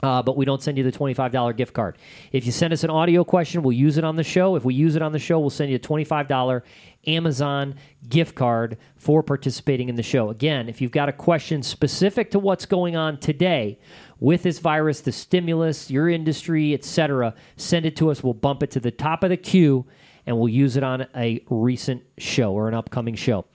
Uh, 0.01 0.21
but 0.21 0.35
we 0.35 0.43
don't 0.43 0.61
send 0.61 0.77
you 0.77 0.83
the 0.83 0.91
$25 0.91 1.55
gift 1.55 1.73
card. 1.73 1.97
If 2.33 2.45
you 2.45 2.51
send 2.51 2.73
us 2.73 2.83
an 2.83 2.89
audio 2.89 3.23
question, 3.23 3.63
we'll 3.63 3.71
use 3.71 3.97
it 3.97 4.03
on 4.03 4.17
the 4.17 4.23
show. 4.23 4.57
If 4.57 4.65
we 4.65 4.73
use 4.73 4.97
it 4.97 5.01
on 5.01 5.13
the 5.13 5.19
show, 5.19 5.39
we'll 5.39 5.49
send 5.49 5.69
you 5.69 5.77
a 5.77 5.79
$25 5.79 6.61
Amazon 7.07 7.75
gift 8.09 8.35
card 8.35 8.77
for 8.95 9.23
participating 9.23 9.89
in 9.89 9.95
the 9.95 10.03
show. 10.03 10.29
Again, 10.29 10.69
if 10.69 10.81
you've 10.81 10.91
got 10.91 11.09
a 11.09 11.13
question 11.13 11.63
specific 11.63 12.31
to 12.31 12.39
what's 12.39 12.65
going 12.65 12.95
on 12.95 13.19
today 13.19 13.79
with 14.19 14.43
this 14.43 14.59
virus, 14.59 15.01
the 15.01 15.11
stimulus, 15.11 15.91
your 15.91 16.09
industry, 16.09 16.73
etc., 16.73 17.33
send 17.57 17.85
it 17.85 17.95
to 17.97 18.09
us. 18.09 18.23
We'll 18.23 18.33
bump 18.33 18.63
it 18.63 18.71
to 18.71 18.79
the 18.79 18.91
top 18.91 19.23
of 19.23 19.29
the 19.29 19.37
queue 19.37 19.85
and 20.25 20.37
we'll 20.37 20.49
use 20.49 20.77
it 20.77 20.83
on 20.83 21.05
a 21.15 21.43
recent 21.49 22.03
show 22.17 22.53
or 22.53 22.67
an 22.67 22.73
upcoming 22.73 23.15
show. 23.15 23.45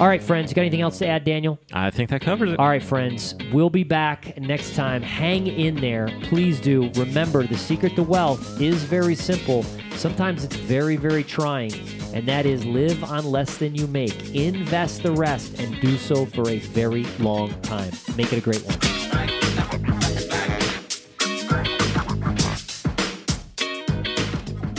All 0.00 0.06
right, 0.06 0.22
friends, 0.22 0.50
you 0.50 0.54
got 0.54 0.62
anything 0.62 0.80
else 0.80 0.98
to 0.98 1.06
add, 1.06 1.24
Daniel? 1.24 1.58
I 1.72 1.90
think 1.90 2.10
that 2.10 2.20
covers 2.20 2.52
it. 2.52 2.58
All 2.58 2.68
right, 2.68 2.82
friends, 2.82 3.34
we'll 3.52 3.70
be 3.70 3.84
back 3.84 4.38
next 4.38 4.74
time. 4.74 5.02
Hang 5.02 5.46
in 5.46 5.76
there. 5.76 6.08
Please 6.22 6.60
do. 6.60 6.90
Remember, 6.94 7.46
the 7.46 7.58
secret 7.58 7.94
to 7.96 8.02
wealth 8.02 8.60
is 8.60 8.84
very 8.84 9.14
simple. 9.14 9.62
Sometimes 9.92 10.44
it's 10.44 10.56
very, 10.56 10.96
very 10.96 11.22
trying, 11.22 11.72
and 12.12 12.26
that 12.26 12.46
is 12.46 12.64
live 12.64 13.04
on 13.04 13.24
less 13.24 13.58
than 13.58 13.74
you 13.74 13.86
make. 13.86 14.34
Invest 14.34 15.02
the 15.02 15.12
rest 15.12 15.60
and 15.60 15.80
do 15.80 15.96
so 15.96 16.26
for 16.26 16.48
a 16.48 16.58
very 16.58 17.04
long 17.18 17.52
time. 17.62 17.92
Make 18.16 18.32
it 18.32 18.38
a 18.38 18.40
great 18.40 18.62
one. 18.64 19.43